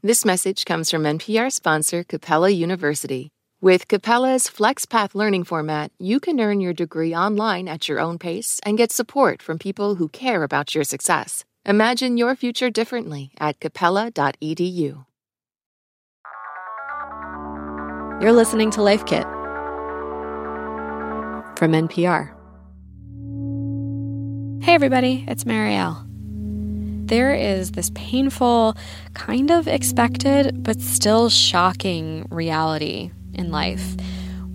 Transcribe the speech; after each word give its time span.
This 0.00 0.24
message 0.24 0.64
comes 0.64 0.92
from 0.92 1.02
NPR 1.02 1.50
sponsor 1.50 2.04
Capella 2.04 2.50
University. 2.50 3.30
With 3.60 3.88
Capella's 3.88 4.44
FlexPath 4.44 5.12
learning 5.12 5.42
format, 5.42 5.90
you 5.98 6.20
can 6.20 6.38
earn 6.38 6.60
your 6.60 6.72
degree 6.72 7.12
online 7.12 7.66
at 7.66 7.88
your 7.88 7.98
own 7.98 8.16
pace 8.16 8.60
and 8.64 8.78
get 8.78 8.92
support 8.92 9.42
from 9.42 9.58
people 9.58 9.96
who 9.96 10.08
care 10.08 10.44
about 10.44 10.72
your 10.72 10.84
success. 10.84 11.44
Imagine 11.66 12.16
your 12.16 12.36
future 12.36 12.70
differently 12.70 13.32
at 13.40 13.58
capella.edu. 13.58 15.04
You're 18.22 18.32
listening 18.32 18.70
to 18.70 18.82
Life 18.82 19.04
Kit 19.04 19.24
from 21.58 21.72
NPR. 21.72 22.32
Hey, 24.62 24.74
everybody, 24.74 25.24
it's 25.26 25.42
Marielle. 25.42 26.07
There 27.08 27.32
is 27.32 27.70
this 27.70 27.90
painful, 27.94 28.76
kind 29.14 29.50
of 29.50 29.66
expected, 29.66 30.62
but 30.62 30.78
still 30.82 31.30
shocking 31.30 32.26
reality 32.30 33.12
in 33.32 33.50
life. 33.50 33.96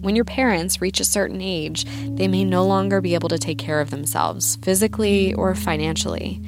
When 0.02 0.16
your 0.16 0.24
parents 0.24 0.80
reach 0.80 1.00
a 1.00 1.06
certain 1.06 1.42
age, 1.42 1.86
they 2.16 2.28
may 2.28 2.44
no 2.44 2.64
longer 2.64 3.02
be 3.02 3.16
able 3.16 3.30
to 3.30 3.40
take 3.40 3.58
care 3.58 3.82
of 3.82 3.90
themselves, 3.90 4.58
physically 4.58 5.34
or 5.34 5.56
financially. 5.56 6.44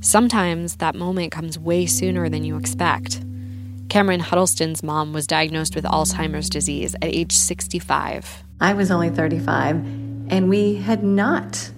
Sometimes 0.00 0.76
that 0.76 0.94
moment 0.94 1.32
comes 1.32 1.58
way 1.58 1.84
sooner 1.84 2.30
than 2.30 2.44
you 2.44 2.56
expect. 2.56 3.22
Cameron 3.90 4.20
Huddleston's 4.20 4.82
mom 4.82 5.12
was 5.12 5.26
diagnosed 5.26 5.74
with 5.74 5.84
Alzheimer's 5.84 6.48
disease 6.48 6.94
at 6.94 7.04
age 7.04 7.32
65. 7.32 8.42
I 8.58 8.72
was 8.72 8.90
only 8.90 9.10
35, 9.10 9.76
and 10.30 10.48
we 10.48 10.76
had 10.76 11.04
not 11.04 11.70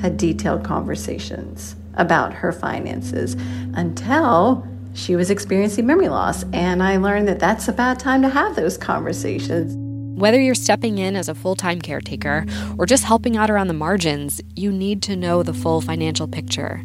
had 0.00 0.16
detailed 0.16 0.64
conversations 0.64 1.76
about 1.96 2.32
her 2.32 2.52
finances 2.52 3.36
until 3.74 4.66
she 4.94 5.14
was 5.14 5.30
experiencing 5.30 5.86
memory 5.86 6.08
loss. 6.08 6.44
And 6.52 6.82
I 6.82 6.96
learned 6.96 7.28
that 7.28 7.38
that's 7.38 7.68
a 7.68 7.72
bad 7.72 7.98
time 8.00 8.22
to 8.22 8.28
have 8.28 8.56
those 8.56 8.78
conversations. 8.78 9.74
Whether 10.18 10.40
you're 10.40 10.54
stepping 10.54 10.96
in 10.96 11.14
as 11.14 11.28
a 11.28 11.34
full 11.34 11.54
time 11.54 11.80
caretaker 11.80 12.46
or 12.78 12.86
just 12.86 13.04
helping 13.04 13.36
out 13.36 13.50
around 13.50 13.68
the 13.68 13.74
margins, 13.74 14.40
you 14.54 14.72
need 14.72 15.02
to 15.02 15.16
know 15.16 15.42
the 15.42 15.52
full 15.52 15.82
financial 15.82 16.26
picture 16.26 16.82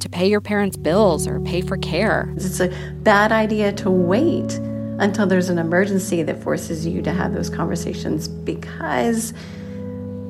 to 0.00 0.08
pay 0.08 0.28
your 0.28 0.40
parents' 0.40 0.76
bills 0.76 1.28
or 1.28 1.38
pay 1.40 1.60
for 1.60 1.76
care. 1.76 2.32
It's 2.34 2.58
a 2.58 2.68
bad 3.02 3.30
idea 3.30 3.72
to 3.74 3.90
wait 3.90 4.54
until 4.98 5.26
there's 5.26 5.48
an 5.48 5.58
emergency 5.58 6.24
that 6.24 6.42
forces 6.42 6.84
you 6.84 7.02
to 7.02 7.12
have 7.12 7.32
those 7.32 7.48
conversations 7.48 8.26
because 8.26 9.32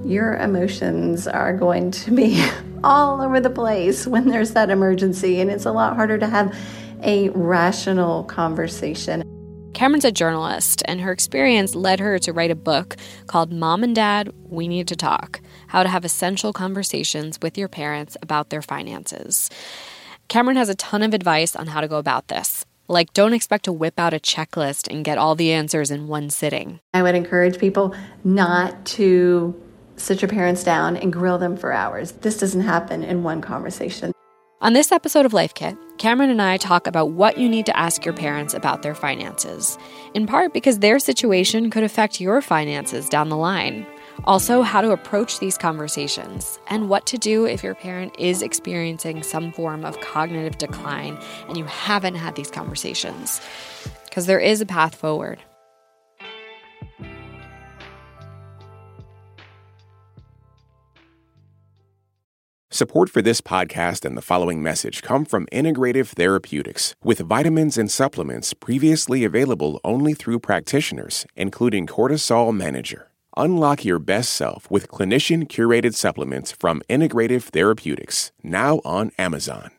your 0.04 0.36
emotions 0.36 1.26
are 1.26 1.56
going 1.56 1.90
to 1.90 2.10
be 2.10 2.46
all 2.84 3.20
over 3.20 3.40
the 3.40 3.50
place 3.50 4.06
when 4.06 4.28
there's 4.28 4.52
that 4.52 4.70
emergency, 4.70 5.40
and 5.40 5.50
it's 5.50 5.66
a 5.66 5.72
lot 5.72 5.96
harder 5.96 6.18
to 6.18 6.26
have 6.26 6.56
a 7.02 7.28
rational 7.30 8.24
conversation. 8.24 9.22
Cameron's 9.74 10.04
a 10.04 10.12
journalist, 10.12 10.82
and 10.86 11.00
her 11.00 11.12
experience 11.12 11.74
led 11.74 11.98
her 11.98 12.18
to 12.18 12.32
write 12.32 12.50
a 12.50 12.54
book 12.54 12.96
called 13.26 13.52
Mom 13.52 13.82
and 13.82 13.94
Dad, 13.94 14.30
We 14.48 14.68
Need 14.68 14.86
to 14.88 14.96
Talk 14.96 15.40
How 15.68 15.82
to 15.82 15.88
Have 15.88 16.04
Essential 16.04 16.52
Conversations 16.52 17.38
with 17.40 17.56
Your 17.56 17.68
Parents 17.68 18.16
About 18.22 18.50
Their 18.50 18.62
Finances. 18.62 19.48
Cameron 20.28 20.56
has 20.56 20.68
a 20.68 20.74
ton 20.74 21.02
of 21.02 21.14
advice 21.14 21.56
on 21.56 21.68
how 21.68 21.80
to 21.80 21.88
go 21.88 21.96
about 21.96 22.28
this. 22.28 22.64
Like, 22.88 23.12
don't 23.14 23.32
expect 23.32 23.64
to 23.64 23.72
whip 23.72 23.98
out 23.98 24.12
a 24.12 24.18
checklist 24.18 24.92
and 24.92 25.04
get 25.04 25.16
all 25.16 25.34
the 25.34 25.52
answers 25.52 25.90
in 25.90 26.08
one 26.08 26.28
sitting. 26.30 26.80
I 26.92 27.02
would 27.02 27.14
encourage 27.14 27.58
people 27.58 27.94
not 28.24 28.84
to 28.86 29.61
sit 30.02 30.20
your 30.20 30.28
parents 30.28 30.64
down 30.64 30.96
and 30.96 31.12
grill 31.12 31.38
them 31.38 31.56
for 31.56 31.72
hours. 31.72 32.12
This 32.12 32.38
doesn't 32.38 32.62
happen 32.62 33.02
in 33.02 33.22
one 33.22 33.40
conversation. 33.40 34.12
On 34.60 34.74
this 34.74 34.92
episode 34.92 35.26
of 35.26 35.32
Life 35.32 35.54
Kit, 35.54 35.76
Cameron 35.98 36.30
and 36.30 36.40
I 36.40 36.56
talk 36.56 36.86
about 36.86 37.10
what 37.10 37.36
you 37.36 37.48
need 37.48 37.66
to 37.66 37.76
ask 37.76 38.04
your 38.04 38.14
parents 38.14 38.54
about 38.54 38.82
their 38.82 38.94
finances, 38.94 39.76
in 40.14 40.26
part 40.26 40.52
because 40.52 40.78
their 40.78 40.98
situation 40.98 41.68
could 41.68 41.82
affect 41.82 42.20
your 42.20 42.40
finances 42.40 43.08
down 43.08 43.28
the 43.28 43.36
line. 43.36 43.86
Also, 44.24 44.62
how 44.62 44.80
to 44.80 44.92
approach 44.92 45.40
these 45.40 45.58
conversations 45.58 46.60
and 46.68 46.88
what 46.88 47.06
to 47.06 47.18
do 47.18 47.44
if 47.44 47.64
your 47.64 47.74
parent 47.74 48.14
is 48.18 48.42
experiencing 48.42 49.22
some 49.22 49.50
form 49.52 49.84
of 49.84 50.00
cognitive 50.00 50.58
decline 50.58 51.18
and 51.48 51.56
you 51.56 51.64
haven't 51.64 52.14
had 52.14 52.36
these 52.36 52.50
conversations. 52.50 53.40
Because 54.04 54.26
there 54.26 54.38
is 54.38 54.60
a 54.60 54.66
path 54.66 54.94
forward. 54.94 55.40
Support 62.82 63.10
for 63.10 63.22
this 63.22 63.40
podcast 63.40 64.04
and 64.04 64.16
the 64.16 64.28
following 64.30 64.60
message 64.60 65.02
come 65.02 65.24
from 65.24 65.46
Integrative 65.52 66.08
Therapeutics, 66.08 66.96
with 67.04 67.20
vitamins 67.20 67.78
and 67.78 67.88
supplements 67.88 68.54
previously 68.54 69.22
available 69.22 69.80
only 69.84 70.14
through 70.14 70.40
practitioners, 70.40 71.24
including 71.36 71.86
Cortisol 71.86 72.52
Manager. 72.52 73.12
Unlock 73.36 73.84
your 73.84 74.00
best 74.00 74.32
self 74.32 74.68
with 74.68 74.88
clinician 74.88 75.46
curated 75.46 75.94
supplements 75.94 76.50
from 76.50 76.82
Integrative 76.90 77.44
Therapeutics, 77.44 78.32
now 78.42 78.80
on 78.84 79.12
Amazon. 79.16 79.70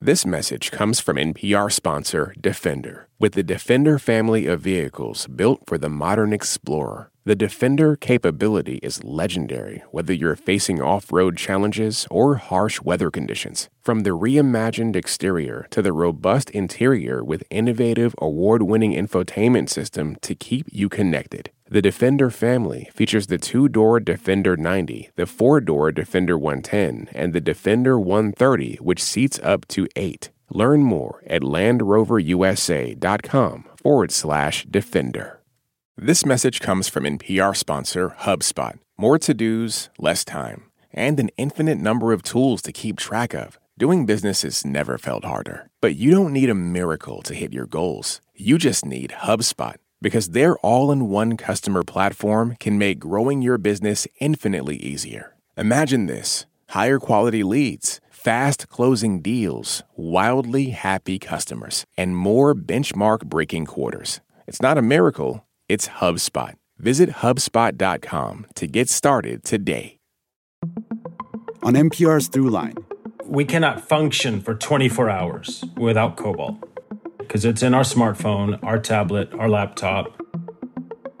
This 0.00 0.26
message 0.26 0.72
comes 0.72 0.98
from 0.98 1.16
NPR 1.16 1.70
sponsor 1.70 2.34
Defender. 2.40 3.06
With 3.24 3.32
the 3.32 3.42
Defender 3.42 3.98
family 3.98 4.44
of 4.44 4.60
vehicles 4.60 5.26
built 5.26 5.62
for 5.66 5.78
the 5.78 5.88
modern 5.88 6.34
explorer, 6.34 7.10
the 7.24 7.34
Defender 7.34 7.96
capability 7.96 8.80
is 8.82 9.02
legendary 9.02 9.82
whether 9.90 10.12
you're 10.12 10.36
facing 10.36 10.82
off 10.82 11.10
road 11.10 11.38
challenges 11.38 12.06
or 12.10 12.34
harsh 12.34 12.82
weather 12.82 13.10
conditions. 13.10 13.70
From 13.80 14.00
the 14.00 14.10
reimagined 14.10 14.94
exterior 14.94 15.66
to 15.70 15.80
the 15.80 15.94
robust 15.94 16.50
interior 16.50 17.24
with 17.24 17.44
innovative 17.48 18.14
award 18.18 18.64
winning 18.64 18.92
infotainment 18.92 19.70
system 19.70 20.16
to 20.20 20.34
keep 20.34 20.66
you 20.70 20.90
connected. 20.90 21.50
The 21.66 21.80
Defender 21.80 22.28
family 22.28 22.90
features 22.92 23.28
the 23.28 23.38
two 23.38 23.70
door 23.70 24.00
Defender 24.00 24.54
90, 24.54 25.12
the 25.16 25.24
four 25.24 25.62
door 25.62 25.90
Defender 25.92 26.36
110, 26.36 27.08
and 27.14 27.32
the 27.32 27.40
Defender 27.40 27.98
130, 27.98 28.76
which 28.82 29.02
seats 29.02 29.40
up 29.42 29.66
to 29.68 29.88
eight. 29.96 30.28
Learn 30.54 30.82
more 30.84 31.22
at 31.26 31.42
LandRoverUSA.com 31.42 33.64
forward 33.82 34.12
slash 34.12 34.64
Defender. 34.70 35.40
This 35.96 36.24
message 36.24 36.60
comes 36.60 36.88
from 36.88 37.02
NPR 37.02 37.56
sponsor 37.56 38.14
HubSpot. 38.20 38.78
More 38.96 39.18
to 39.18 39.34
dos, 39.34 39.88
less 39.98 40.24
time, 40.24 40.70
and 40.92 41.18
an 41.18 41.30
infinite 41.36 41.78
number 41.78 42.12
of 42.12 42.22
tools 42.22 42.62
to 42.62 42.70
keep 42.70 42.98
track 42.98 43.34
of. 43.34 43.58
Doing 43.76 44.06
business 44.06 44.42
has 44.42 44.64
never 44.64 44.96
felt 44.96 45.24
harder. 45.24 45.68
But 45.80 45.96
you 45.96 46.12
don't 46.12 46.32
need 46.32 46.50
a 46.50 46.54
miracle 46.54 47.22
to 47.22 47.34
hit 47.34 47.52
your 47.52 47.66
goals. 47.66 48.20
You 48.36 48.56
just 48.56 48.86
need 48.86 49.12
HubSpot 49.22 49.74
because 50.00 50.28
their 50.28 50.56
all 50.58 50.92
in 50.92 51.08
one 51.08 51.36
customer 51.36 51.82
platform 51.82 52.54
can 52.60 52.78
make 52.78 53.00
growing 53.00 53.42
your 53.42 53.58
business 53.58 54.06
infinitely 54.20 54.76
easier. 54.76 55.34
Imagine 55.56 56.06
this 56.06 56.46
higher 56.68 57.00
quality 57.00 57.42
leads, 57.42 58.00
fast 58.24 58.70
closing 58.70 59.20
deals, 59.20 59.82
wildly 59.96 60.70
happy 60.70 61.18
customers, 61.18 61.84
and 61.98 62.16
more 62.16 62.54
benchmark 62.54 63.26
breaking 63.26 63.66
quarters. 63.66 64.20
It's 64.46 64.62
not 64.62 64.78
a 64.78 64.82
miracle, 64.82 65.46
it's 65.68 65.88
HubSpot. 65.88 66.54
Visit 66.78 67.10
HubSpot.com 67.10 68.46
to 68.54 68.66
get 68.66 68.88
started 68.88 69.44
today. 69.44 69.98
On 71.62 71.74
NPR's 71.74 72.30
Throughline, 72.30 72.82
we 73.26 73.44
cannot 73.44 73.86
function 73.86 74.40
for 74.40 74.54
24 74.54 75.10
hours 75.10 75.62
without 75.76 76.16
cobalt 76.16 76.56
because 77.18 77.44
it's 77.44 77.62
in 77.62 77.74
our 77.74 77.82
smartphone, 77.82 78.58
our 78.62 78.78
tablet, 78.78 79.32
our 79.34 79.50
laptop. 79.50 80.18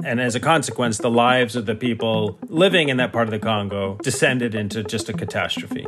And 0.02 0.20
as 0.20 0.34
a 0.34 0.40
consequence, 0.40 0.98
the 0.98 1.10
lives 1.10 1.54
of 1.54 1.66
the 1.66 1.74
people 1.74 2.38
living 2.48 2.88
in 2.88 2.96
that 2.96 3.12
part 3.12 3.26
of 3.26 3.30
the 3.30 3.38
Congo 3.38 3.98
descended 4.02 4.54
into 4.54 4.82
just 4.82 5.08
a 5.10 5.12
catastrophe. 5.12 5.86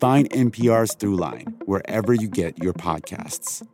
Find 0.00 0.30
NPR's 0.30 0.96
Throughline 0.96 1.62
wherever 1.66 2.12
you 2.12 2.28
get 2.28 2.62
your 2.62 2.72
podcasts. 2.72 3.66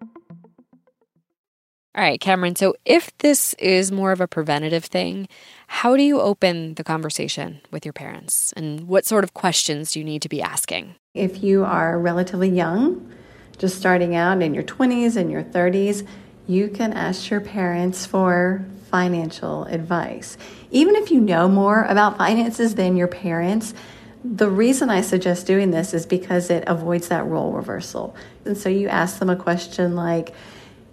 All 1.96 2.04
right, 2.04 2.20
Cameron. 2.20 2.54
So, 2.54 2.74
if 2.84 3.16
this 3.18 3.54
is 3.54 3.90
more 3.90 4.12
of 4.12 4.20
a 4.20 4.28
preventative 4.28 4.84
thing, 4.84 5.26
how 5.66 5.96
do 5.96 6.04
you 6.04 6.20
open 6.20 6.74
the 6.74 6.84
conversation 6.84 7.60
with 7.72 7.84
your 7.84 7.92
parents? 7.92 8.52
And 8.56 8.86
what 8.86 9.04
sort 9.04 9.24
of 9.24 9.34
questions 9.34 9.92
do 9.92 9.98
you 9.98 10.04
need 10.04 10.22
to 10.22 10.28
be 10.28 10.40
asking? 10.40 10.94
If 11.14 11.42
you 11.42 11.64
are 11.64 11.98
relatively 11.98 12.48
young, 12.48 13.12
just 13.58 13.76
starting 13.76 14.14
out 14.14 14.40
in 14.40 14.54
your 14.54 14.62
20s 14.62 15.16
and 15.16 15.32
your 15.32 15.42
30s, 15.42 16.06
you 16.46 16.68
can 16.68 16.92
ask 16.92 17.28
your 17.28 17.40
parents 17.40 18.06
for 18.06 18.64
financial 18.90 19.64
advice. 19.64 20.38
Even 20.70 20.94
if 20.94 21.10
you 21.10 21.20
know 21.20 21.48
more 21.48 21.84
about 21.84 22.18
finances 22.18 22.76
than 22.76 22.96
your 22.96 23.08
parents, 23.08 23.74
the 24.22 24.50
reason 24.50 24.90
I 24.90 25.00
suggest 25.00 25.46
doing 25.46 25.70
this 25.70 25.94
is 25.94 26.04
because 26.06 26.50
it 26.50 26.64
avoids 26.66 27.08
that 27.08 27.26
role 27.26 27.52
reversal. 27.52 28.14
And 28.44 28.56
so 28.56 28.68
you 28.68 28.88
ask 28.88 29.18
them 29.18 29.30
a 29.30 29.36
question 29.36 29.96
like, 29.96 30.34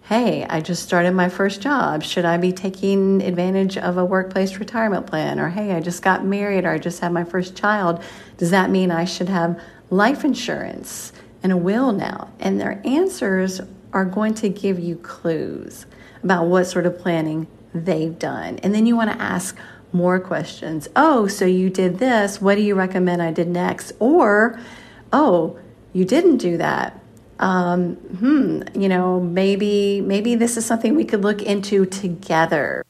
hey, 0.04 0.46
I 0.50 0.62
just 0.62 0.84
started 0.84 1.12
my 1.12 1.28
first 1.28 1.60
job. 1.60 2.02
Should 2.02 2.24
I 2.24 2.38
be 2.38 2.54
taking 2.54 3.22
advantage 3.22 3.78
of 3.78 3.98
a 3.98 4.06
workplace 4.06 4.58
retirement 4.58 5.08
plan? 5.08 5.40
Or 5.40 5.50
hey, 5.50 5.74
I 5.74 5.82
just 5.82 6.02
got 6.02 6.24
married 6.24 6.64
or 6.64 6.72
I 6.72 6.78
just 6.78 7.02
had 7.02 7.12
my 7.12 7.26
first 7.26 7.56
child. 7.56 8.02
Does 8.38 8.52
that 8.52 8.70
mean 8.70 8.90
I 8.90 9.04
should 9.04 9.28
have 9.28 9.62
life 9.90 10.24
insurance 10.24 11.12
and 11.44 11.52
a 11.52 11.58
will 11.58 11.92
now? 11.92 12.32
And 12.40 12.62
their 12.62 12.82
answers 12.86 13.60
are 13.92 14.06
going 14.06 14.34
to 14.36 14.48
give 14.48 14.80
you 14.80 14.96
clues 14.96 15.86
about 16.24 16.46
what 16.48 16.66
sort 16.66 16.86
of 16.86 16.98
planning 17.00 17.48
they've 17.74 18.18
done. 18.18 18.60
And 18.60 18.74
then 18.74 18.86
you 18.86 18.96
want 18.96 19.12
to 19.12 19.22
ask 19.22 19.58
more 19.94 20.20
questions. 20.20 20.88
Oh, 20.96 21.28
so 21.28 21.46
you 21.46 21.70
did 21.70 22.00
this. 22.00 22.42
What 22.42 22.56
do 22.56 22.62
you 22.62 22.76
recommend 22.76 23.22
I 23.22 23.32
did 23.32 23.48
next? 23.48 23.94
Or, 24.00 24.60
oh, 25.14 25.58
you 25.94 26.06
didn't 26.06 26.38
do 26.38 26.58
that. 26.58 27.00
Um, 27.40 27.96
hmm, 27.96 28.64
you 28.80 28.90
know, 28.90 29.20
maybe 29.20 30.02
maybe 30.02 30.36
this 30.36 30.58
is 30.58 30.66
something 30.66 30.96
we 30.96 31.06
could 31.06 31.22
look 31.22 31.42
into 31.42 31.86
together. 31.86 32.84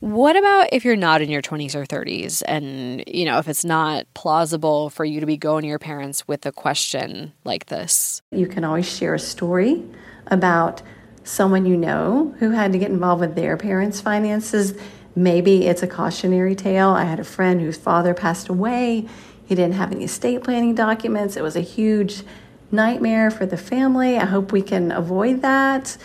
What 0.00 0.36
about 0.36 0.70
if 0.72 0.84
you're 0.84 0.96
not 0.96 1.22
in 1.22 1.30
your 1.30 1.42
20s 1.42 1.76
or 1.76 1.86
30s 1.86 2.42
and, 2.46 3.04
you 3.06 3.24
know, 3.24 3.38
if 3.38 3.46
it's 3.46 3.64
not 3.64 4.04
plausible 4.14 4.90
for 4.90 5.04
you 5.04 5.20
to 5.20 5.26
be 5.26 5.36
going 5.36 5.62
to 5.62 5.68
your 5.68 5.78
parents 5.78 6.26
with 6.26 6.44
a 6.44 6.50
question 6.50 7.32
like 7.44 7.66
this? 7.66 8.20
You 8.32 8.48
can 8.48 8.64
always 8.64 8.92
share 8.92 9.14
a 9.14 9.18
story 9.20 9.80
about 10.26 10.82
someone 11.22 11.66
you 11.66 11.76
know 11.76 12.34
who 12.40 12.50
had 12.50 12.72
to 12.72 12.78
get 12.78 12.90
involved 12.90 13.20
with 13.20 13.36
their 13.36 13.56
parents' 13.56 14.00
finances. 14.00 14.74
Maybe 15.14 15.66
it's 15.66 15.82
a 15.82 15.86
cautionary 15.86 16.54
tale. 16.54 16.90
I 16.90 17.04
had 17.04 17.20
a 17.20 17.24
friend 17.24 17.60
whose 17.60 17.76
father 17.76 18.14
passed 18.14 18.48
away. 18.48 19.06
He 19.46 19.54
didn't 19.54 19.74
have 19.74 19.92
any 19.92 20.04
estate 20.04 20.42
planning 20.44 20.74
documents. 20.74 21.36
It 21.36 21.42
was 21.42 21.56
a 21.56 21.60
huge 21.60 22.22
nightmare 22.70 23.30
for 23.30 23.44
the 23.44 23.56
family. 23.56 24.16
I 24.16 24.24
hope 24.24 24.52
we 24.52 24.62
can 24.62 24.90
avoid 24.90 25.42
that. 25.42 25.96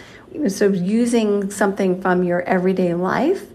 So, 0.49 0.67
using 0.67 1.49
something 1.49 2.01
from 2.01 2.23
your 2.23 2.41
everyday 2.41 2.93
life 2.93 3.45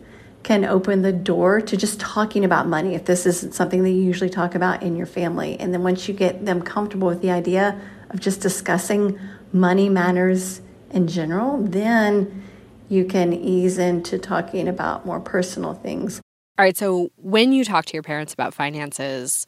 can 0.43 0.65
open 0.65 1.03
the 1.03 1.13
door 1.13 1.61
to 1.61 1.77
just 1.77 2.01
talking 2.01 2.45
about 2.45 2.67
money 2.67 2.95
if 2.95 3.05
this 3.05 3.27
isn't 3.27 3.55
something 3.55 3.83
that 3.85 3.91
you 3.91 4.03
usually 4.03 4.31
talk 4.31 4.55
about 4.55 4.83
in 4.83 4.97
your 4.97 5.07
family. 5.07 5.59
And 5.61 5.73
then 5.73 5.83
once 5.83 6.09
you 6.09 6.15
get 6.15 6.45
them 6.45 6.63
comfortable 6.63 7.09
with 7.09 7.21
the 7.21 7.31
idea 7.31 7.81
of 8.11 8.21
just 8.21 8.41
discussing 8.41 9.19
money 9.53 9.89
matters 9.89 10.61
in 10.91 11.07
general, 11.07 11.63
then 11.63 12.43
you 12.93 13.07
can 13.07 13.33
ease 13.33 13.79
into 13.79 14.19
talking 14.19 14.69
about 14.69 15.07
more 15.07 15.19
personal 15.19 15.73
things. 15.73 16.21
All 16.59 16.65
right, 16.65 16.77
so 16.77 17.11
when 17.17 17.53
you 17.53 17.65
talk 17.65 17.87
to 17.87 17.95
your 17.95 18.03
parents 18.03 18.35
about 18.35 18.53
finances, 18.53 19.47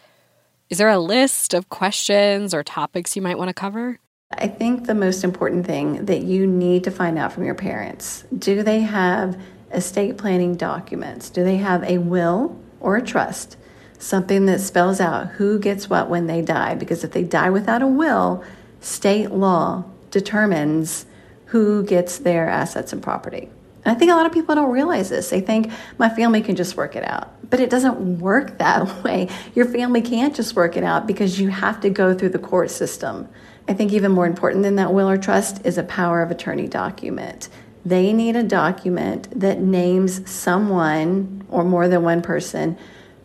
is 0.71 0.79
there 0.79 0.89
a 0.89 0.99
list 0.99 1.53
of 1.53 1.69
questions 1.69 2.55
or 2.55 2.65
topics 2.65 3.15
you 3.15 3.21
might 3.21 3.37
want 3.37 3.51
to 3.51 3.55
cover? 3.55 4.01
I 4.33 4.49
think 4.49 4.87
the 4.87 4.95
most 4.95 5.23
important 5.23 5.67
thing 5.67 6.07
that 6.07 6.23
you 6.23 6.47
need 6.47 6.85
to 6.85 6.91
find 6.91 7.19
out 7.19 7.33
from 7.33 7.45
your 7.45 7.55
parents 7.55 8.25
do 8.37 8.63
they 8.63 8.81
have 8.81 9.39
estate 9.71 10.17
planning 10.17 10.55
documents? 10.55 11.29
Do 11.29 11.45
they 11.45 11.59
have 11.59 11.83
a 11.85 11.99
will 11.99 12.59
or 12.81 12.97
a 12.97 13.03
trust? 13.03 13.59
Something 13.99 14.47
that 14.47 14.61
spells 14.61 15.01
out 15.01 15.29
who 15.33 15.59
gets 15.59 15.91
what 15.91 16.09
when 16.09 16.27
they 16.27 16.41
die. 16.41 16.75
Because 16.75 17.05
if 17.05 17.13
they 17.13 17.23
die 17.25 17.51
without 17.51 17.83
a 17.83 17.87
will, 17.87 18.43
state 18.81 19.31
law 19.31 19.85
determines 20.11 21.07
who 21.55 21.85
gets 21.85 22.19
their 22.19 22.49
assets 22.49 22.93
and 22.93 23.01
property. 23.01 23.49
And 23.85 23.95
I 23.95 23.99
think 23.99 24.11
a 24.11 24.15
lot 24.17 24.27
of 24.27 24.33
people 24.33 24.57
don't 24.57 24.73
realize 24.73 25.09
this. 25.09 25.31
They 25.31 25.41
think 25.41 25.71
my 25.99 26.09
family 26.09 26.43
can 26.43 26.57
just 26.57 26.77
work 26.77 26.97
it 26.97 27.07
out. 27.07 27.33
But 27.49 27.61
it 27.61 27.71
doesn't 27.71 28.19
work 28.19 28.59
that 28.59 29.05
way. 29.05 29.29
Your 29.55 29.67
family 29.67 30.03
can't 30.03 30.35
just 30.35 30.57
work 30.57 30.77
it 30.77 30.83
out 30.83 31.07
because 31.07 31.39
you 31.39 31.51
have 31.51 31.81
to 31.83 31.91
go 31.91 32.13
through 32.13 32.31
the 32.31 32.41
court 32.41 32.73
system. 32.73 33.29
I 33.69 33.75
think 33.75 33.93
even 33.93 34.11
more 34.11 34.27
important 34.27 34.65
than 34.65 34.75
that 34.77 34.93
will 34.93 35.09
or 35.09 35.17
trust 35.17 35.65
is 35.65 35.79
a 35.79 35.85
power 35.85 36.23
of 36.23 36.33
attorney 36.33 36.67
document 36.67 37.49
they 37.85 38.13
need 38.15 38.35
a 38.35 38.43
document 38.43 39.29
that 39.39 39.61
names 39.61 40.29
someone 40.31 41.45
or 41.51 41.65
more 41.65 41.87
than 41.87 42.03
one 42.03 42.23
person 42.23 42.79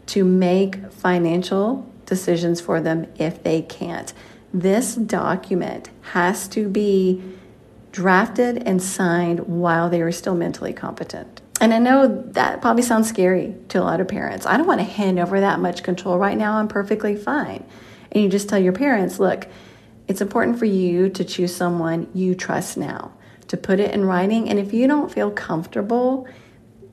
to 0.08 0.26
make 0.26 0.92
financial 0.92 1.90
decisions 2.06 2.60
for 2.60 2.82
them 2.82 3.08
if 3.16 3.42
they 3.44 3.62
can't. 3.62 4.14
This 4.54 4.96
document 4.96 5.90
has 6.02 6.48
to 6.50 6.68
be 6.68 7.22
drafted 8.00 8.64
and 8.66 8.82
signed 8.82 9.42
while 9.42 9.90
they 9.90 10.02
were 10.02 10.12
still 10.14 10.34
mentally 10.34 10.72
competent. 10.72 11.42
And 11.60 11.74
I 11.74 11.80
know 11.80 12.24
that 12.28 12.62
probably 12.62 12.82
sounds 12.82 13.10
scary 13.10 13.58
to 13.68 13.82
a 13.82 13.84
lot 13.84 14.00
of 14.00 14.08
parents. 14.08 14.46
I 14.46 14.56
don't 14.56 14.68
want 14.68 14.80
to 14.80 14.86
hand 14.86 15.20
over 15.20 15.42
that 15.42 15.60
much 15.60 15.84
control 15.84 16.18
right 16.18 16.38
now. 16.38 16.54
I'm 16.54 16.70
perfectly 16.70 17.18
fine. 17.18 17.66
And 18.14 18.24
you 18.24 18.30
just 18.30 18.48
tell 18.48 18.58
your 18.58 18.72
parents, 18.72 19.20
look, 19.20 19.50
it's 20.08 20.22
important 20.22 20.60
for 20.60 20.64
you 20.64 21.10
to 21.10 21.26
choose 21.26 21.54
someone 21.54 22.10
you 22.14 22.36
trust 22.36 22.78
now 22.78 23.12
to 23.50 23.58
put 23.58 23.82
it 23.82 23.94
in 23.94 24.06
writing. 24.06 24.48
And 24.48 24.58
if 24.58 24.72
you 24.72 24.88
don't 24.88 25.12
feel 25.12 25.30
comfortable 25.30 26.26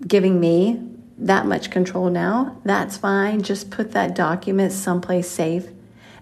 giving 0.04 0.40
me 0.40 0.82
that 1.18 1.46
much 1.46 1.70
control 1.70 2.10
now, 2.10 2.60
that's 2.64 2.96
fine. 2.96 3.42
Just 3.42 3.70
put 3.70 3.92
that 3.92 4.16
document 4.16 4.72
someplace 4.72 5.28
safe 5.30 5.68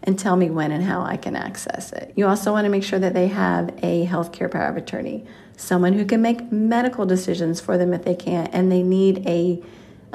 and 0.04 0.18
tell 0.18 0.36
me 0.36 0.50
when 0.50 0.70
and 0.70 0.84
how 0.84 1.02
I 1.02 1.16
can 1.16 1.34
access 1.34 1.92
it. 1.92 2.12
You 2.14 2.26
also 2.26 2.52
want 2.52 2.66
to 2.66 2.70
make 2.70 2.84
sure 2.84 2.98
that 2.98 3.14
they 3.14 3.28
have 3.28 3.70
a 3.82 4.06
healthcare 4.06 4.50
power 4.50 4.68
of 4.68 4.76
attorney, 4.76 5.26
someone 5.56 5.94
who 5.94 6.04
can 6.04 6.22
make 6.22 6.52
medical 6.52 7.06
decisions 7.06 7.60
for 7.60 7.76
them 7.76 7.92
if 7.92 8.04
they 8.04 8.14
can't, 8.14 8.52
and 8.54 8.70
they 8.70 8.82
need 8.82 9.26
a 9.26 9.62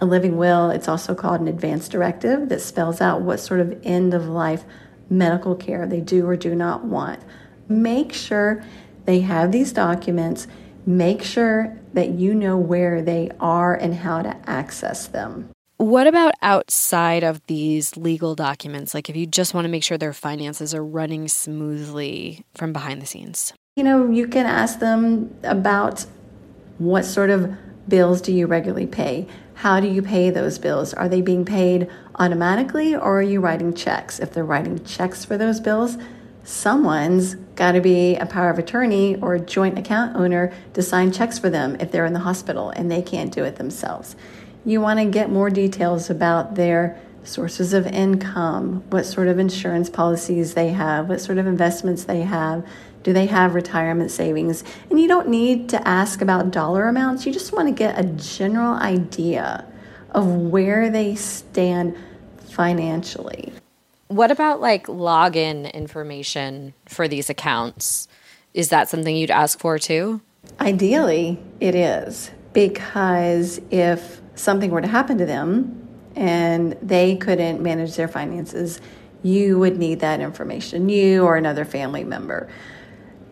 a 0.01 0.06
living 0.06 0.38
will. 0.38 0.69
It's 0.69 0.88
also 0.88 1.13
called 1.13 1.41
an 1.41 1.50
advance 1.50 1.89
directive 1.89 2.50
that 2.50 2.62
spells 2.62 3.01
out 3.01 3.21
what 3.21 3.39
sort 3.39 3.59
of 3.59 3.77
end 3.83 4.13
of 4.13 4.27
life 4.27 4.63
medical 5.09 5.56
care 5.56 5.86
they 5.86 6.00
do 6.00 6.25
or 6.25 6.35
do 6.35 6.56
not 6.56 6.85
want. 6.85 7.19
Make 7.68 8.13
sure 8.13 8.63
they 9.06 9.19
have 9.21 9.51
these 9.51 9.74
documents. 9.74 10.47
Make 10.85 11.21
sure 11.21 11.77
that 11.94 12.12
you 12.12 12.33
know 12.33 12.57
where 12.57 13.01
they 13.01 13.30
are 13.39 13.75
and 13.75 13.94
how 13.94 14.21
to 14.21 14.38
access 14.50 15.07
them. 15.07 15.50
What 15.79 16.07
about 16.07 16.33
outside 16.41 17.23
of 17.23 17.41
these 17.47 17.95
legal 17.95 18.35
documents? 18.35 18.93
Like 18.93 19.09
if 19.09 19.15
you 19.15 19.25
just 19.25 19.53
want 19.53 19.63
to 19.63 19.69
make 19.69 19.81
sure 19.81 19.97
their 19.97 20.11
finances 20.11 20.75
are 20.75 20.83
running 20.83 21.29
smoothly 21.29 22.43
from 22.53 22.73
behind 22.73 23.01
the 23.01 23.05
scenes? 23.05 23.53
You 23.77 23.85
know, 23.85 24.11
you 24.11 24.27
can 24.27 24.45
ask 24.45 24.79
them 24.79 25.33
about 25.41 26.05
what 26.79 27.05
sort 27.05 27.29
of 27.29 27.55
bills 27.87 28.19
do 28.19 28.33
you 28.33 28.45
regularly 28.45 28.87
pay? 28.87 29.25
How 29.53 29.79
do 29.79 29.87
you 29.87 30.01
pay 30.01 30.29
those 30.29 30.59
bills? 30.59 30.93
Are 30.93 31.07
they 31.07 31.21
being 31.21 31.45
paid 31.45 31.89
automatically 32.15 32.93
or 32.93 33.19
are 33.19 33.21
you 33.21 33.39
writing 33.39 33.73
checks? 33.73 34.19
If 34.19 34.33
they're 34.33 34.43
writing 34.43 34.83
checks 34.83 35.23
for 35.23 35.37
those 35.37 35.61
bills, 35.61 35.97
someone's 36.43 37.35
got 37.55 37.71
to 37.71 37.79
be 37.79 38.17
a 38.17 38.25
power 38.25 38.49
of 38.49 38.59
attorney 38.59 39.15
or 39.21 39.35
a 39.35 39.39
joint 39.39 39.79
account 39.79 40.17
owner 40.17 40.51
to 40.73 40.81
sign 40.81 41.13
checks 41.13 41.39
for 41.39 41.49
them 41.49 41.77
if 41.79 41.89
they're 41.89 42.05
in 42.05 42.11
the 42.11 42.19
hospital 42.19 42.69
and 42.71 42.91
they 42.91 43.01
can't 43.01 43.31
do 43.31 43.45
it 43.45 43.55
themselves. 43.55 44.17
You 44.69 44.81
want 44.81 45.00
to 45.00 45.06
get 45.06 45.31
more 45.31 45.50
details 45.50 46.12
about 46.12 46.54
their 46.54 46.95
sources 47.24 47.74
of 47.74 47.88
income, 47.88 48.83
what 48.92 49.04
sort 49.04 49.27
of 49.27 49.39
insurance 49.39 49.89
policies 49.89 50.54
they 50.54 50.69
have, 50.69 51.10
what 51.10 51.21
sort 51.21 51.39
of 51.39 51.48
investments 51.48 52.04
they 52.04 52.21
have. 52.21 52.63
Do 53.01 53.12
they 53.12 53.25
have 53.25 53.56
retirement 53.56 54.12
savings? 54.12 54.63
And 54.92 55.00
you 55.00 55.07
don't 55.07 55.27
need 55.27 55.69
to 55.69 55.88
ask 55.88 56.21
about 56.21 56.51
dollar 56.51 56.88
amounts. 56.88 57.26
You 57.26 57.33
just 57.33 57.52
want 57.52 57.68
to 57.68 57.73
get 57.73 57.97
a 57.97 58.04
general 58.04 58.76
idea 58.76 59.66
of 60.11 60.28
where 60.28 60.92
they 60.92 61.16
stand 61.16 61.97
financially. 62.38 63.52
What 64.07 64.30
about 64.30 64.61
like 64.61 64.85
login 64.85 65.73
information 65.73 66.76
for 66.85 67.07
these 67.07 67.28
accounts? 67.28 68.07
Is 68.54 68.69
that 68.69 68.88
something 68.88 69.16
you'd 69.16 69.31
ask 69.31 69.59
for 69.59 69.80
too? 69.80 70.21
Ideally, 70.59 71.40
it 71.59 71.73
is 71.73 72.30
because 72.54 73.59
if 73.71 74.19
something 74.39 74.71
were 74.71 74.81
to 74.81 74.87
happen 74.87 75.17
to 75.17 75.25
them 75.25 75.87
and 76.15 76.77
they 76.81 77.15
couldn't 77.15 77.61
manage 77.61 77.95
their 77.95 78.07
finances, 78.07 78.79
you 79.21 79.59
would 79.59 79.77
need 79.77 79.99
that 79.99 80.19
information, 80.19 80.89
you 80.89 81.23
or 81.23 81.35
another 81.35 81.65
family 81.65 82.03
member. 82.03 82.49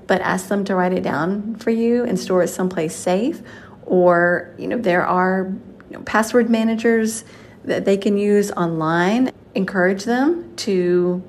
But 0.06 0.22
ask 0.22 0.48
them 0.48 0.64
to 0.66 0.76
write 0.76 0.94
it 0.94 1.04
down 1.04 1.56
for 1.56 1.72
you 1.72 2.04
and 2.04 2.20
store 2.20 2.44
it 2.44 2.50
someplace 2.50 2.96
safe. 2.96 3.42
Or, 3.86 4.54
you 4.58 4.68
know, 4.68 4.78
there 4.78 5.06
are 5.06 5.54
you 5.90 5.98
know, 5.98 6.04
password 6.04 6.50
managers 6.50 7.24
that 7.64 7.86
they 7.86 7.98
can 7.98 8.18
use 8.18 8.52
online 8.52 9.32
encourage 9.58 10.04
them 10.04 10.56
to 10.56 11.24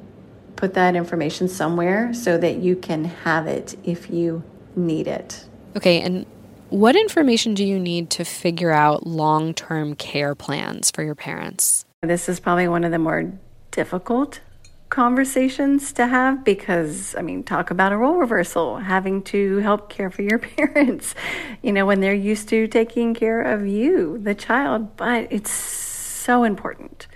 put 0.54 0.74
that 0.74 0.94
information 0.94 1.48
somewhere 1.48 2.12
so 2.12 2.36
that 2.36 2.56
you 2.56 2.76
can 2.76 3.04
have 3.04 3.46
it 3.46 3.76
if 3.84 4.10
you 4.10 4.42
need 4.76 5.06
it. 5.06 5.46
Okay, 5.76 6.00
and 6.00 6.26
what 6.70 6.96
information 6.96 7.54
do 7.54 7.64
you 7.64 7.78
need 7.78 8.10
to 8.10 8.24
figure 8.24 8.70
out 8.70 9.06
long 9.06 9.54
term 9.54 9.94
care 9.94 10.34
plans 10.34 10.90
for 10.90 11.02
your 11.02 11.14
parents? 11.14 11.84
This 12.02 12.28
is 12.28 12.40
probably 12.40 12.68
one 12.68 12.84
of 12.84 12.92
the 12.92 12.98
more 12.98 13.32
difficult 13.70 14.40
conversations 14.88 15.92
to 15.92 16.06
have 16.06 16.44
because, 16.44 17.14
I 17.16 17.22
mean, 17.22 17.42
talk 17.42 17.70
about 17.70 17.92
a 17.92 17.96
role 17.96 18.16
reversal, 18.16 18.78
having 18.78 19.22
to 19.24 19.58
help 19.58 19.88
care 19.88 20.10
for 20.10 20.22
your 20.22 20.38
parents, 20.56 21.14
you 21.62 21.72
know, 21.72 21.86
when 21.86 22.00
they're 22.00 22.14
used 22.14 22.48
to 22.50 22.66
taking 22.66 23.14
care 23.14 23.42
of 23.42 23.66
you, 23.66 24.18
the 24.18 24.34
child. 24.34 24.96
But 24.96 25.28
it's 25.30 25.50
so 25.50 26.44
important 26.44 27.06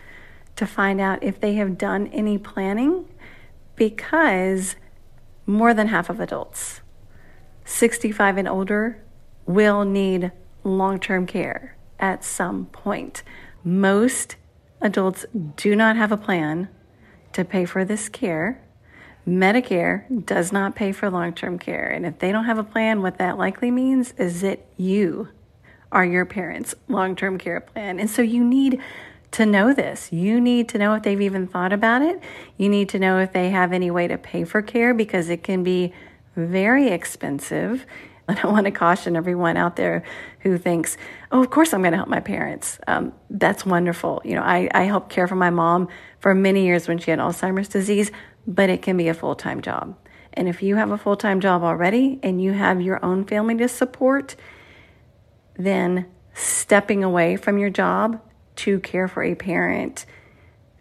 to 0.56 0.66
find 0.66 1.00
out 1.00 1.22
if 1.22 1.40
they 1.40 1.54
have 1.54 1.78
done 1.78 2.08
any 2.08 2.38
planning 2.38 3.08
because 3.76 4.76
more 5.46 5.74
than 5.74 5.88
half 5.88 6.10
of 6.10 6.20
adults, 6.20 6.80
65 7.64 8.36
and 8.36 8.48
older, 8.48 9.02
will 9.46 9.84
need 9.84 10.32
long 10.64 10.98
term 11.00 11.26
care 11.26 11.76
at 11.98 12.24
some 12.24 12.66
point. 12.66 13.22
Most 13.64 14.36
adults 14.80 15.24
do 15.56 15.76
not 15.76 15.96
have 15.96 16.12
a 16.12 16.16
plan 16.16 16.68
to 17.32 17.44
pay 17.44 17.64
for 17.64 17.84
this 17.84 18.08
care. 18.08 18.60
Medicare 19.26 20.26
does 20.26 20.52
not 20.52 20.74
pay 20.74 20.90
for 20.92 21.08
long 21.08 21.32
term 21.32 21.58
care. 21.58 21.88
And 21.88 22.04
if 22.04 22.18
they 22.18 22.32
don't 22.32 22.44
have 22.44 22.58
a 22.58 22.64
plan, 22.64 23.02
what 23.02 23.18
that 23.18 23.38
likely 23.38 23.70
means 23.70 24.14
is 24.18 24.40
that 24.40 24.66
you 24.76 25.28
are 25.92 26.04
your 26.04 26.24
parents' 26.24 26.74
long 26.88 27.14
term 27.14 27.38
care 27.38 27.60
plan. 27.60 28.00
And 28.00 28.10
so 28.10 28.22
you 28.22 28.42
need 28.42 28.80
to 29.32 29.46
know 29.46 29.72
this. 29.72 30.12
You 30.12 30.40
need 30.40 30.68
to 30.70 30.78
know 30.78 30.94
if 30.94 31.02
they've 31.02 31.20
even 31.20 31.46
thought 31.46 31.72
about 31.72 32.02
it. 32.02 32.20
You 32.56 32.68
need 32.68 32.88
to 32.90 32.98
know 32.98 33.18
if 33.18 33.32
they 33.32 33.50
have 33.50 33.72
any 33.72 33.90
way 33.90 34.08
to 34.08 34.18
pay 34.18 34.44
for 34.44 34.60
care 34.60 34.92
because 34.92 35.28
it 35.28 35.42
can 35.42 35.62
be 35.62 35.92
very 36.36 36.88
expensive. 36.88 37.86
And 38.28 38.38
I 38.42 38.46
want 38.46 38.64
to 38.66 38.70
caution 38.70 39.16
everyone 39.16 39.56
out 39.56 39.76
there 39.76 40.02
who 40.40 40.58
thinks, 40.58 40.96
oh, 41.30 41.40
of 41.40 41.50
course 41.50 41.72
I'm 41.72 41.82
going 41.82 41.92
to 41.92 41.98
help 41.98 42.08
my 42.08 42.20
parents. 42.20 42.78
Um, 42.86 43.12
that's 43.30 43.66
wonderful. 43.66 44.22
You 44.24 44.34
know, 44.34 44.42
I, 44.42 44.68
I 44.74 44.84
helped 44.84 45.10
care 45.10 45.26
for 45.26 45.36
my 45.36 45.50
mom 45.50 45.88
for 46.20 46.34
many 46.34 46.66
years 46.66 46.88
when 46.88 46.98
she 46.98 47.10
had 47.10 47.20
Alzheimer's 47.20 47.68
disease, 47.68 48.10
but 48.46 48.70
it 48.70 48.82
can 48.82 48.96
be 48.96 49.08
a 49.08 49.14
full 49.14 49.34
time 49.34 49.60
job. 49.60 49.96
And 50.34 50.48
if 50.48 50.62
you 50.62 50.76
have 50.76 50.90
a 50.90 50.98
full 50.98 51.16
time 51.16 51.40
job 51.40 51.62
already 51.62 52.18
and 52.22 52.42
you 52.42 52.52
have 52.52 52.80
your 52.80 53.04
own 53.04 53.24
family 53.24 53.56
to 53.56 53.68
support, 53.68 54.36
then 55.56 56.06
stepping 56.34 57.04
away 57.04 57.36
from 57.36 57.58
your 57.58 57.70
job 57.70 58.20
to 58.56 58.80
care 58.80 59.08
for 59.08 59.22
a 59.22 59.34
parent 59.34 60.06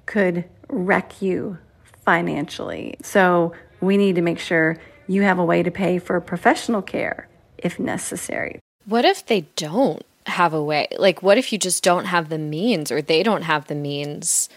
could 0.06 0.46
wreck 0.70 1.22
you 1.22 1.58
financially. 2.06 2.96
So 3.02 3.54
we 3.82 3.98
need 3.98 4.16
to 4.16 4.22
make 4.22 4.40
sure 4.40 4.78
you 5.08 5.24
have 5.24 5.40
a 5.40 5.46
way 5.46 5.64
to 5.64 5.72
pay 5.72 6.00
for 6.00 6.20
professional 6.22 6.82
care 6.82 7.28
if 7.62 7.80
necessary. 7.80 8.60
What 8.86 9.06
if 9.06 9.26
they 9.26 9.42
don't 9.56 10.04
have 10.26 10.54
a 10.54 10.64
way? 10.64 10.88
Like, 10.98 11.22
what 11.22 11.38
if 11.38 11.52
you 11.52 11.58
just 11.58 11.84
don't 11.84 12.06
have 12.06 12.30
the 12.30 12.38
means 12.38 12.92
or 12.92 13.02
they 13.02 13.24
don't 13.24 13.44
have 13.44 13.68
the 13.68 13.76
means? 13.76 14.50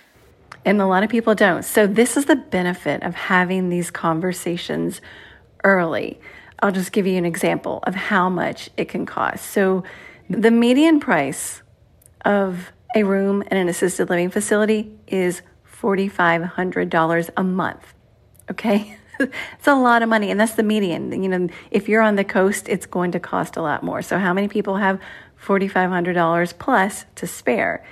And 0.64 0.80
a 0.80 0.86
lot 0.86 1.02
of 1.02 1.10
people 1.10 1.34
don't. 1.34 1.64
So, 1.64 1.86
this 1.86 2.16
is 2.16 2.24
the 2.24 2.36
benefit 2.36 3.02
of 3.02 3.14
having 3.14 3.68
these 3.68 3.90
conversations 3.90 5.00
early. 5.62 6.18
I'll 6.60 6.72
just 6.72 6.92
give 6.92 7.06
you 7.06 7.18
an 7.18 7.26
example 7.26 7.80
of 7.82 7.94
how 7.94 8.30
much 8.30 8.70
it 8.76 8.88
can 8.88 9.04
cost. 9.04 9.50
So, 9.50 9.84
the 10.30 10.50
median 10.50 11.00
price 11.00 11.62
of 12.24 12.72
a 12.94 13.02
room 13.02 13.42
in 13.42 13.56
an 13.56 13.68
assisted 13.68 14.08
living 14.08 14.30
facility 14.30 14.96
is 15.06 15.42
$4,500 15.80 17.30
a 17.36 17.44
month. 17.44 17.94
Okay? 18.50 18.96
it's 19.20 19.66
a 19.66 19.74
lot 19.74 20.02
of 20.02 20.08
money, 20.08 20.30
and 20.30 20.38
that's 20.38 20.54
the 20.54 20.62
median. 20.62 21.22
You 21.22 21.28
know, 21.28 21.48
if 21.70 21.88
you're 21.88 22.02
on 22.02 22.16
the 22.16 22.24
coast, 22.24 22.68
it's 22.68 22.86
going 22.86 23.12
to 23.12 23.20
cost 23.20 23.56
a 23.56 23.62
lot 23.62 23.82
more. 23.82 24.02
So, 24.02 24.18
how 24.18 24.32
many 24.32 24.48
people 24.48 24.76
have 24.76 25.00
$4,500 25.42 26.58
plus 26.58 27.04
to 27.16 27.26
spare? 27.26 27.84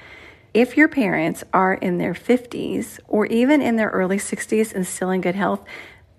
If 0.54 0.76
your 0.76 0.88
parents 0.88 1.44
are 1.52 1.74
in 1.74 1.98
their 1.98 2.12
50s 2.12 3.00
or 3.08 3.26
even 3.26 3.62
in 3.62 3.76
their 3.76 3.88
early 3.88 4.18
60s 4.18 4.74
and 4.74 4.86
still 4.86 5.10
in 5.10 5.22
good 5.22 5.34
health, 5.34 5.64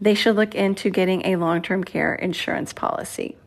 they 0.02 0.16
should 0.16 0.36
look 0.36 0.56
into 0.56 0.90
getting 0.90 1.26
a 1.26 1.36
long 1.36 1.62
term 1.62 1.84
care 1.84 2.16
insurance 2.16 2.74
policy. 2.74 3.38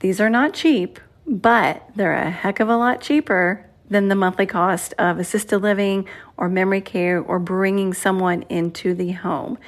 These 0.00 0.20
are 0.20 0.28
not 0.28 0.52
cheap, 0.52 1.00
but 1.26 1.88
they're 1.96 2.12
a 2.12 2.30
heck 2.30 2.60
of 2.60 2.68
a 2.68 2.76
lot 2.76 3.00
cheaper 3.00 3.64
than 3.88 4.08
the 4.08 4.14
monthly 4.14 4.46
cost 4.46 4.92
of 4.98 5.18
assisted 5.18 5.58
living 5.58 6.06
or 6.36 6.48
memory 6.48 6.80
care 6.80 7.20
or 7.20 7.38
bringing 7.38 7.94
someone 7.94 8.42
into 8.48 8.94
the 8.94 9.12
home. 9.12 9.58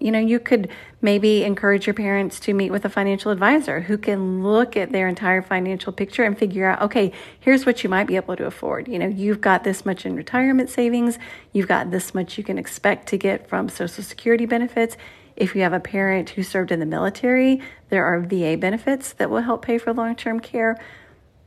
You 0.00 0.10
know, 0.10 0.18
you 0.18 0.40
could 0.40 0.70
maybe 1.02 1.44
encourage 1.44 1.86
your 1.86 1.92
parents 1.92 2.40
to 2.40 2.54
meet 2.54 2.70
with 2.70 2.86
a 2.86 2.88
financial 2.88 3.30
advisor 3.30 3.82
who 3.82 3.98
can 3.98 4.42
look 4.42 4.74
at 4.74 4.92
their 4.92 5.06
entire 5.06 5.42
financial 5.42 5.92
picture 5.92 6.24
and 6.24 6.38
figure 6.38 6.66
out, 6.66 6.80
okay, 6.80 7.12
here's 7.38 7.66
what 7.66 7.84
you 7.84 7.90
might 7.90 8.06
be 8.06 8.16
able 8.16 8.34
to 8.36 8.46
afford. 8.46 8.88
You 8.88 8.98
know, 8.98 9.06
you've 9.06 9.42
got 9.42 9.62
this 9.62 9.84
much 9.84 10.06
in 10.06 10.16
retirement 10.16 10.70
savings, 10.70 11.18
you've 11.52 11.68
got 11.68 11.90
this 11.90 12.14
much 12.14 12.38
you 12.38 12.44
can 12.44 12.56
expect 12.56 13.08
to 13.08 13.18
get 13.18 13.46
from 13.46 13.68
Social 13.68 14.02
Security 14.02 14.46
benefits. 14.46 14.96
If 15.36 15.54
you 15.54 15.60
have 15.62 15.74
a 15.74 15.80
parent 15.80 16.30
who 16.30 16.42
served 16.42 16.72
in 16.72 16.80
the 16.80 16.86
military, 16.86 17.60
there 17.90 18.06
are 18.06 18.20
VA 18.20 18.56
benefits 18.56 19.12
that 19.12 19.28
will 19.28 19.42
help 19.42 19.64
pay 19.64 19.76
for 19.76 19.92
long 19.92 20.16
term 20.16 20.40
care. 20.40 20.82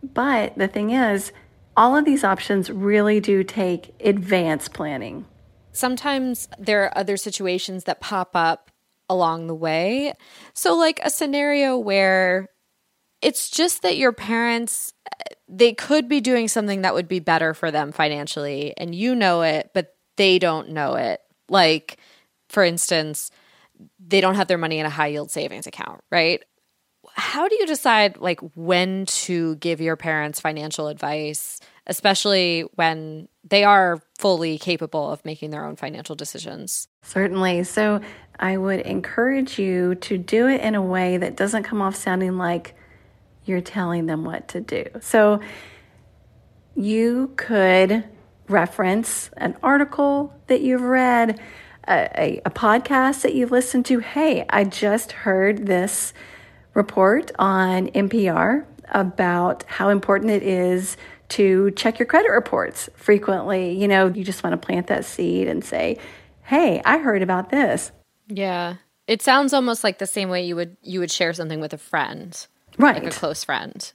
But 0.03 0.55
the 0.57 0.67
thing 0.67 0.91
is, 0.91 1.31
all 1.75 1.97
of 1.97 2.05
these 2.05 2.23
options 2.23 2.69
really 2.69 3.19
do 3.19 3.43
take 3.43 3.95
advanced 3.99 4.73
planning. 4.73 5.25
Sometimes 5.73 6.47
there 6.57 6.83
are 6.83 6.97
other 6.97 7.17
situations 7.17 7.83
that 7.85 7.99
pop 7.99 8.35
up 8.35 8.71
along 9.09 9.47
the 9.47 9.55
way. 9.55 10.13
So, 10.53 10.75
like 10.75 10.99
a 11.03 11.09
scenario 11.09 11.77
where 11.77 12.47
it's 13.21 13.49
just 13.49 13.81
that 13.81 13.97
your 13.97 14.11
parents 14.11 14.93
uh, 15.11 15.33
they 15.47 15.73
could 15.73 16.07
be 16.07 16.19
doing 16.21 16.47
something 16.47 16.81
that 16.81 16.93
would 16.93 17.07
be 17.07 17.19
better 17.19 17.53
for 17.53 17.71
them 17.71 17.91
financially 17.91 18.73
and 18.77 18.93
you 18.93 19.15
know 19.15 19.41
it 19.41 19.71
but 19.73 19.95
they 20.17 20.37
don't 20.37 20.69
know 20.69 20.95
it. 20.95 21.21
Like 21.49 21.97
for 22.49 22.63
instance 22.63 23.31
they 23.99 24.21
don't 24.21 24.35
have 24.35 24.47
their 24.47 24.57
money 24.57 24.79
in 24.79 24.85
a 24.85 24.89
high 24.89 25.07
yield 25.07 25.31
savings 25.31 25.67
account 25.67 26.01
right? 26.11 26.43
How 27.15 27.47
do 27.47 27.55
you 27.55 27.65
decide 27.65 28.17
like 28.17 28.39
when 28.55 29.05
to 29.05 29.55
give 29.55 29.81
your 29.81 29.95
parents 29.95 30.39
financial 30.39 30.87
advice 30.87 31.59
especially 31.87 32.61
when 32.75 33.27
they 33.43 33.63
are 33.63 34.01
fully 34.17 34.57
capable 34.57 35.11
of 35.11 35.23
making 35.25 35.51
their 35.51 35.65
own 35.65 35.75
financial 35.75 36.15
decisions. 36.15 36.87
Certainly. 37.03 37.65
So 37.65 38.01
I 38.39 38.57
would 38.57 38.81
encourage 38.81 39.59
you 39.59 39.95
to 39.95 40.17
do 40.17 40.47
it 40.47 40.61
in 40.61 40.75
a 40.75 40.81
way 40.81 41.17
that 41.17 41.35
doesn't 41.35 41.63
come 41.63 41.81
off 41.81 41.95
sounding 41.95 42.37
like 42.37 42.75
you're 43.45 43.61
telling 43.61 44.05
them 44.05 44.23
what 44.23 44.47
to 44.49 44.61
do. 44.61 44.85
So 45.01 45.41
you 46.75 47.33
could 47.35 48.05
reference 48.47 49.29
an 49.37 49.57
article 49.61 50.33
that 50.47 50.61
you've 50.61 50.81
read, 50.81 51.39
a, 51.87 52.41
a, 52.45 52.49
podcast 52.49 53.21
that 53.21 53.33
you've 53.33 53.51
listened 53.51 53.85
to. 53.85 53.99
Hey, 53.99 54.45
I 54.49 54.63
just 54.63 55.11
heard 55.11 55.65
this 55.65 56.13
report 56.73 57.31
on 57.37 57.87
NPR 57.89 58.65
about 58.89 59.63
how 59.67 59.89
important 59.89 60.31
it 60.31 60.43
is 60.43 60.97
to 61.33 61.71
check 61.71 61.99
your 61.99 62.05
credit 62.05 62.31
reports 62.31 62.89
frequently. 62.95 63.71
You 63.71 63.87
know, 63.87 64.07
you 64.07 64.23
just 64.23 64.43
want 64.43 64.59
to 64.59 64.65
plant 64.65 64.87
that 64.87 65.05
seed 65.05 65.47
and 65.47 65.63
say, 65.63 65.97
"Hey, 66.43 66.81
I 66.85 66.97
heard 66.97 67.21
about 67.21 67.49
this." 67.49 67.91
Yeah. 68.27 68.75
It 69.07 69.21
sounds 69.21 69.53
almost 69.53 69.83
like 69.83 69.99
the 69.99 70.07
same 70.07 70.29
way 70.29 70.45
you 70.45 70.55
would 70.55 70.77
you 70.81 70.99
would 70.99 71.11
share 71.11 71.33
something 71.33 71.59
with 71.59 71.73
a 71.73 71.77
friend. 71.77 72.47
Right. 72.77 73.03
Like 73.03 73.13
a 73.13 73.17
close 73.17 73.43
friend. 73.43 73.91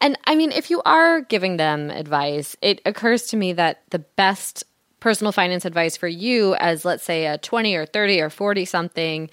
And 0.00 0.18
I 0.24 0.34
mean, 0.34 0.52
if 0.52 0.70
you 0.70 0.82
are 0.84 1.20
giving 1.22 1.56
them 1.56 1.90
advice, 1.90 2.56
it 2.62 2.80
occurs 2.84 3.26
to 3.28 3.36
me 3.36 3.52
that 3.54 3.82
the 3.90 3.98
best 3.98 4.64
personal 5.00 5.32
finance 5.32 5.64
advice 5.64 5.96
for 5.96 6.08
you 6.08 6.54
as 6.54 6.84
let's 6.84 7.04
say 7.04 7.26
a 7.26 7.36
20 7.36 7.74
or 7.74 7.84
30 7.84 8.20
or 8.22 8.30
40 8.30 8.64
something 8.64 9.30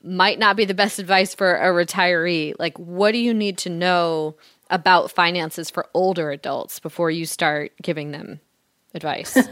might 0.00 0.38
not 0.38 0.56
be 0.56 0.64
the 0.64 0.74
best 0.74 1.00
advice 1.00 1.34
for 1.34 1.56
a 1.56 1.66
retiree. 1.66 2.54
Like 2.58 2.78
what 2.78 3.12
do 3.12 3.18
you 3.18 3.34
need 3.34 3.58
to 3.58 3.70
know 3.70 4.36
about 4.70 5.10
finances 5.10 5.70
for 5.70 5.86
older 5.94 6.30
adults 6.30 6.80
before 6.80 7.10
you 7.10 7.24
start 7.24 7.72
giving 7.82 8.10
them 8.10 8.40
advice. 8.94 9.34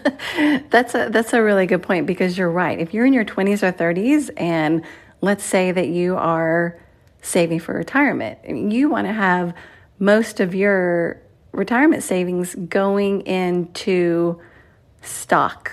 that's 0.71 0.95
a 0.95 1.09
that's 1.11 1.33
a 1.33 1.43
really 1.43 1.67
good 1.67 1.83
point 1.83 2.07
because 2.07 2.37
you're 2.37 2.51
right. 2.51 2.79
If 2.79 2.93
you're 2.93 3.07
in 3.07 3.13
your 3.13 3.25
20s 3.25 3.63
or 3.63 3.73
30s 3.73 4.31
and 4.37 4.85
let's 5.21 5.45
say 5.45 5.73
that 5.73 5.89
you 5.89 6.17
are 6.17 6.79
saving 7.23 7.61
for 7.61 7.75
retirement, 7.75 8.39
you 8.73 8.89
want 8.89 9.07
to 9.07 9.13
have 9.13 9.55
most 9.99 10.41
of 10.41 10.55
your 10.55 11.23
retirement 11.53 12.03
savings 12.03 12.55
going 12.55 13.23
into 13.23 14.41
stock. 15.03 15.73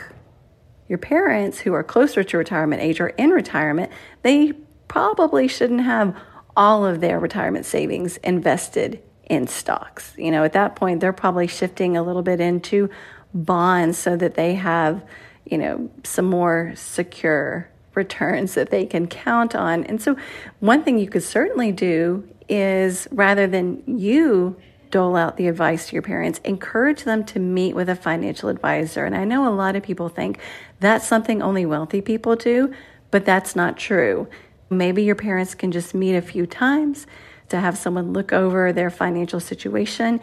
Your 0.88 0.98
parents 0.98 1.60
who 1.60 1.74
are 1.74 1.84
closer 1.84 2.24
to 2.24 2.38
retirement 2.38 2.82
age 2.82 3.02
or 3.02 3.10
in 3.10 3.32
retirement, 3.32 3.92
they 4.22 4.54
probably 4.88 5.48
shouldn't 5.48 5.82
have 5.82 6.16
all 6.56 6.86
of 6.86 7.02
their 7.02 7.20
retirement 7.20 7.66
savings 7.66 8.18
invested 8.18 9.02
in 9.30 9.48
stocks. 9.48 10.14
You 10.18 10.32
know, 10.32 10.44
at 10.44 10.54
that 10.54 10.76
point, 10.76 11.00
they're 11.00 11.14
probably 11.14 11.48
shifting 11.48 11.98
a 11.98 12.04
little 12.04 12.24
bit 12.24 12.40
into 12.40 12.90
bonds 13.34 13.98
so 13.98 14.16
that 14.16 14.36
they 14.36 14.56
have, 14.56 15.04
you 15.46 15.58
know, 15.58 15.90
some 16.04 16.26
more 16.26 16.74
secure 16.76 17.70
returns 17.96 18.56
that 18.56 18.70
they 18.70 18.86
can 18.86 19.08
count 19.08 19.56
on. 19.56 19.84
And 19.84 20.02
so, 20.02 20.16
one 20.60 20.84
thing 20.84 20.98
you 20.98 21.10
could 21.10 21.24
certainly 21.24 21.72
do 21.72 22.28
is 22.50 23.08
rather 23.12 23.48
than 23.48 23.84
you 23.86 24.58
dole 24.94 25.16
out 25.16 25.38
the 25.38 25.48
advice 25.48 25.88
to 25.88 25.94
your 25.94 26.04
parents, 26.04 26.40
encourage 26.44 27.04
them 27.04 27.24
to 27.26 27.40
meet 27.40 27.76
with 27.76 27.90
a 27.90 27.96
financial 27.96 28.48
advisor. 28.48 29.06
And 29.06 29.16
I 29.16 29.26
know 29.26 29.48
a 29.48 29.54
lot 29.54 29.76
of 29.76 29.82
people 29.82 30.08
think 30.08 30.38
that's 30.80 31.08
something 31.08 31.42
only 31.42 31.66
wealthy 31.66 32.00
people 32.00 32.36
do, 32.36 32.72
but 33.10 33.26
that's 33.26 33.56
not 33.56 33.76
true. 33.76 34.28
Maybe 34.70 35.04
your 35.04 35.16
parents 35.16 35.56
can 35.56 35.72
just 35.72 35.96
meet 35.96 36.16
a 36.16 36.22
few 36.22 36.46
times 36.46 37.08
to 37.54 37.60
have 37.60 37.78
someone 37.78 38.14
look 38.14 38.34
over 38.34 38.74
their 38.74 38.90
financial 38.90 39.40
situation, 39.40 40.20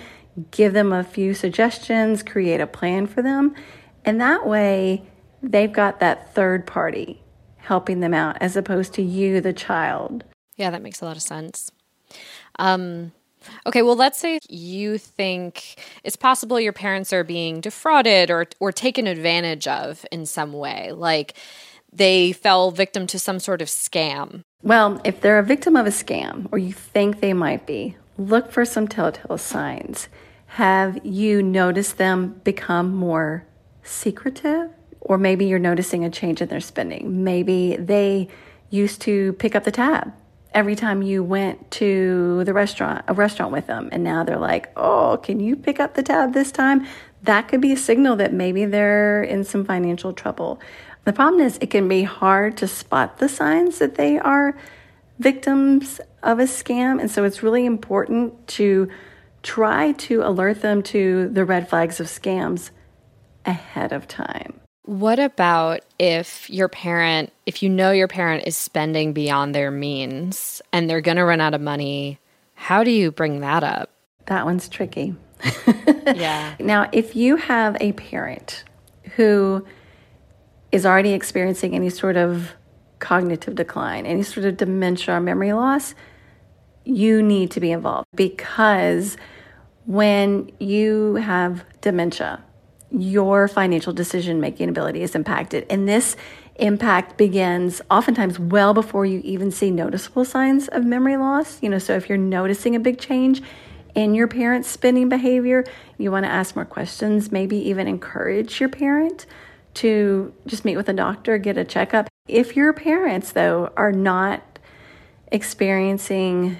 give 0.51 0.73
them 0.73 0.93
a 0.93 1.05
few 1.05 1.33
suggestions, 1.33 2.25
create 2.25 2.61
a 2.61 2.67
plan 2.67 3.07
for 3.07 3.23
them. 3.23 3.55
And 4.05 4.21
that 4.21 4.47
way, 4.47 5.05
they've 5.41 5.73
got 5.73 6.01
that 6.01 6.35
third 6.35 6.67
party 6.67 7.23
helping 7.59 8.01
them 8.01 8.13
out 8.13 8.37
as 8.41 8.57
opposed 8.57 8.95
to 8.95 9.03
you, 9.03 9.41
the 9.41 9.53
child. 9.53 10.25
Yeah, 10.57 10.71
that 10.71 10.83
makes 10.83 11.01
a 11.01 11.05
lot 11.05 11.17
of 11.17 11.23
sense. 11.23 11.71
Um, 12.59 13.13
okay, 13.65 13.83
well, 13.83 13.95
let's 13.95 14.19
say 14.19 14.41
you 14.49 14.99
think 14.99 15.77
it's 16.03 16.17
possible 16.17 16.59
your 16.59 16.73
parents 16.73 17.13
are 17.13 17.23
being 17.23 17.61
defrauded 17.61 18.29
or, 18.29 18.47
or 18.59 18.73
taken 18.73 19.07
advantage 19.07 19.69
of 19.69 20.05
in 20.11 20.27
some 20.27 20.53
way. 20.53 20.91
Like, 20.91 21.35
they 21.93 22.33
fell 22.33 22.71
victim 22.71 23.07
to 23.09 23.19
some 23.19 23.39
sort 23.39 23.63
of 23.63 23.69
scam? 23.69 24.43
Well, 24.63 25.01
if 25.05 25.21
they're 25.21 25.39
a 25.39 25.45
victim 25.45 25.77
of 25.77 25.87
a 25.87 25.91
scam 25.91 26.49
or 26.53 26.59
you 26.59 26.73
think 26.73 27.21
they 27.21 27.33
might 27.33 27.67
be, 27.67 27.97
look 28.19 28.53
for 28.53 28.65
some 28.65 28.87
telltale 28.87 29.39
signs. 29.39 30.09
Have 30.47 31.05
you 31.05 31.43
noticed 31.43 31.97
them 31.97 32.41
become 32.45 32.95
more 32.95 33.47
secretive? 33.83 34.71
Or 35.01 35.17
maybe 35.17 35.47
you're 35.47 35.59
noticing 35.59 36.05
a 36.05 36.11
change 36.11 36.43
in 36.43 36.49
their 36.49 36.61
spending. 36.61 37.25
Maybe 37.25 37.77
they 37.77 38.29
used 38.69 39.01
to 39.03 39.33
pick 39.35 39.55
up 39.55 39.65
the 39.65 39.71
tab 39.71 40.13
every 40.53 40.75
time 40.75 41.03
you 41.03 41.23
went 41.23 41.71
to 41.71 42.45
the 42.45 42.53
restaurant, 42.53 43.05
a 43.09 43.15
restaurant 43.15 43.53
with 43.53 43.67
them, 43.67 43.89
and 43.93 44.03
now 44.03 44.25
they're 44.25 44.39
like, 44.39 44.69
"Oh, 44.77 45.19
can 45.23 45.41
you 45.41 45.57
pick 45.57 45.81
up 45.81 45.95
the 45.95 46.03
tab 46.03 46.33
this 46.33 46.51
time?" 46.51 46.87
That 47.23 47.49
could 47.49 47.61
be 47.61 47.73
a 47.73 47.77
signal 47.77 48.17
that 48.17 48.33
maybe 48.33 48.65
they're 48.65 49.23
in 49.23 49.45
some 49.45 49.65
financial 49.65 50.13
trouble. 50.13 50.61
The 51.11 51.17
problem 51.17 51.41
is 51.41 51.59
it 51.61 51.71
can 51.71 51.89
be 51.89 52.05
hard 52.05 52.57
to 52.59 52.69
spot 52.69 53.19
the 53.19 53.29
signs 53.29 53.81
that 53.81 53.97
they 53.97 54.17
are 54.17 54.57
victims 55.19 56.01
of 56.23 56.39
a 56.39 56.45
scam, 56.45 57.01
and 57.01 57.11
so 57.11 57.25
it's 57.25 57.43
really 57.43 57.67
important 57.67 58.47
to 58.61 58.89
try 59.43 59.91
to 60.07 60.23
alert 60.23 60.63
them 60.63 60.85
to 60.85 61.29
the 61.31 61.45
red 61.45 61.69
flags 61.69 61.99
of 61.99 62.07
scams 62.07 62.71
ahead 63.45 63.93
of 63.93 64.07
time. 64.07 64.61
What 64.85 65.19
about 65.19 65.81
if 65.99 66.49
your 66.49 66.69
parent, 66.69 67.33
if 67.45 67.61
you 67.61 67.71
know 67.71 67.91
your 67.91 68.07
parent 68.07 68.45
is 68.47 68.57
spending 68.57 69.13
beyond 69.13 69.53
their 69.53 69.73
means 69.73 70.63
and 70.73 70.89
they're 70.89 71.01
going 71.01 71.17
to 71.17 71.25
run 71.25 71.41
out 71.41 71.55
of 71.55 71.61
money? 71.61 72.21
How 72.55 72.85
do 72.85 72.93
you 72.93 73.11
bring 73.11 73.41
that 73.41 73.65
up? 73.65 73.91
That 74.27 74.45
one's 74.45 74.69
tricky. 74.69 75.17
yeah. 76.07 76.55
Now, 76.61 76.89
if 76.93 77.17
you 77.17 77.35
have 77.35 77.77
a 77.81 77.91
parent 77.95 78.63
who 79.17 79.67
is 80.73 80.87
already 80.87 81.13
experiencing 81.13 81.75
any 81.75 81.91
sort 81.91 82.17
of 82.17 82.53
cognitive 82.99 83.55
decline, 83.55 84.07
any 84.07 84.23
sort 84.23 84.47
of 84.47 84.57
dementia 84.57 85.17
or 85.17 85.21
memory 85.21 85.53
loss, 85.53 85.95
you 86.85 87.23
need 87.23 87.51
to 87.51 87.61
be 87.61 87.71
involved 87.71 88.07
because 88.15 89.17
when 89.87 90.51
you 90.59 91.17
have 91.17 91.65
dementia, 91.81 92.45
your 92.91 93.49
financial 93.49 93.93
decision 93.93 94.41
making 94.41 94.69
ability 94.69 95.03
is 95.03 95.15
impacted. 95.15 95.67
And 95.71 95.89
this 95.89 96.17
impact 96.57 97.17
begins 97.17 97.81
oftentimes 97.91 98.39
well 98.39 98.75
before 98.75 99.07
you 99.07 99.21
even 99.25 99.51
see 99.51 99.71
noticeable 99.71 100.25
signs 100.25 100.69
of 100.69 100.85
memory 100.85 101.17
loss. 101.17 101.63
You 101.63 101.71
know, 101.71 101.79
so 101.79 101.95
if 101.95 102.09
you're 102.09 102.19
noticing 102.19 102.77
a 102.77 102.81
big 102.81 102.99
change 102.99 103.43
in 103.95 104.15
your 104.15 104.29
parent's 104.29 104.69
spending 104.69 105.09
behavior, 105.09 105.65
you 105.99 106.11
want 106.11 106.25
to 106.25 106.31
ask 106.31 106.55
more 106.55 106.65
questions, 106.65 107.33
maybe 107.33 107.57
even 107.57 107.89
encourage 107.89 108.61
your 108.61 108.69
parent 108.69 109.27
to 109.75 110.33
just 110.47 110.65
meet 110.65 110.77
with 110.77 110.89
a 110.89 110.93
doctor, 110.93 111.39
get 111.39 111.57
a 111.57 111.65
checkup. 111.65 112.09
If 112.29 112.57
your 112.57 112.73
parents, 112.73 113.33
though, 113.33 113.73
are 113.77 113.93
not 113.93 114.59
experiencing 115.33 116.57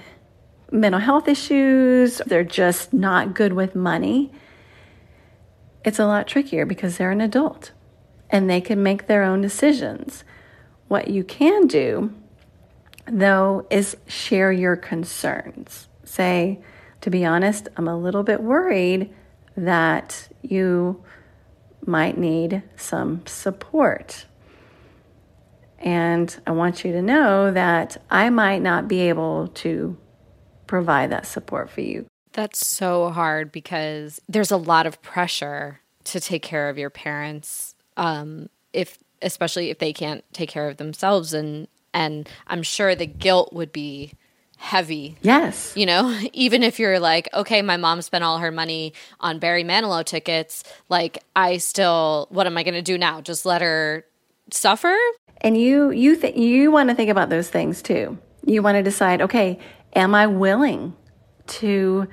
mental 0.71 1.01
health 1.01 1.27
issues, 1.27 2.21
they're 2.25 2.43
just 2.43 2.93
not 2.93 3.33
good 3.33 3.53
with 3.53 3.75
money, 3.75 4.31
it's 5.83 5.99
a 5.99 6.05
lot 6.05 6.27
trickier 6.27 6.65
because 6.65 6.97
they're 6.97 7.11
an 7.11 7.21
adult 7.21 7.71
and 8.29 8.49
they 8.49 8.61
can 8.61 8.81
make 8.81 9.07
their 9.07 9.23
own 9.23 9.41
decisions. 9.41 10.23
What 10.87 11.09
you 11.09 11.23
can 11.23 11.67
do, 11.67 12.13
though, 13.05 13.65
is 13.69 13.97
share 14.07 14.51
your 14.51 14.75
concerns. 14.75 15.87
Say, 16.03 16.59
to 17.01 17.09
be 17.09 17.25
honest, 17.25 17.67
I'm 17.77 17.87
a 17.87 17.97
little 17.97 18.23
bit 18.23 18.41
worried 18.41 19.13
that 19.57 20.29
you 20.41 21.03
might 21.87 22.17
need 22.17 22.63
some 22.75 23.25
support. 23.25 24.25
And 25.79 26.35
I 26.45 26.51
want 26.51 26.85
you 26.85 26.91
to 26.91 27.01
know 27.01 27.51
that 27.51 27.97
I 28.09 28.29
might 28.29 28.61
not 28.61 28.87
be 28.87 29.01
able 29.09 29.47
to 29.47 29.97
provide 30.67 31.11
that 31.11 31.25
support 31.25 31.69
for 31.69 31.81
you. 31.81 32.05
That's 32.33 32.65
so 32.65 33.09
hard 33.09 33.51
because 33.51 34.21
there's 34.29 34.51
a 34.51 34.57
lot 34.57 34.85
of 34.85 35.01
pressure 35.01 35.81
to 36.05 36.19
take 36.19 36.43
care 36.43 36.69
of 36.69 36.77
your 36.77 36.89
parents 36.89 37.75
um, 37.97 38.49
if 38.73 38.97
especially 39.21 39.69
if 39.69 39.79
they 39.79 39.93
can't 39.93 40.23
take 40.33 40.49
care 40.49 40.67
of 40.67 40.77
themselves 40.77 41.33
and 41.33 41.67
and 41.93 42.29
I'm 42.47 42.63
sure 42.63 42.95
the 42.95 43.05
guilt 43.05 43.51
would 43.53 43.71
be 43.71 44.13
heavy. 44.61 45.17
Yes. 45.23 45.73
You 45.75 45.87
know, 45.87 46.17
even 46.33 46.61
if 46.61 46.79
you're 46.79 46.99
like, 46.99 47.27
okay, 47.33 47.61
my 47.61 47.77
mom 47.77 48.01
spent 48.01 48.23
all 48.23 48.37
her 48.37 48.51
money 48.51 48.93
on 49.19 49.39
Barry 49.39 49.63
Manilow 49.63 50.05
tickets, 50.05 50.63
like 50.87 51.23
I 51.35 51.57
still 51.57 52.27
what 52.29 52.47
am 52.47 52.57
I 52.57 52.63
going 52.63 52.75
to 52.75 52.81
do 52.81 52.97
now? 52.97 53.21
Just 53.21 53.45
let 53.45 53.61
her 53.61 54.05
suffer? 54.51 54.95
And 55.41 55.57
you 55.57 55.89
you 55.89 56.15
th- 56.15 56.35
you 56.35 56.71
want 56.71 56.89
to 56.89 56.95
think 56.95 57.09
about 57.09 57.29
those 57.29 57.49
things 57.49 57.81
too. 57.81 58.19
You 58.45 58.61
want 58.61 58.75
to 58.75 58.83
decide, 58.83 59.21
okay, 59.23 59.59
am 59.93 60.13
I 60.13 60.27
willing 60.27 60.95
to 61.47 62.07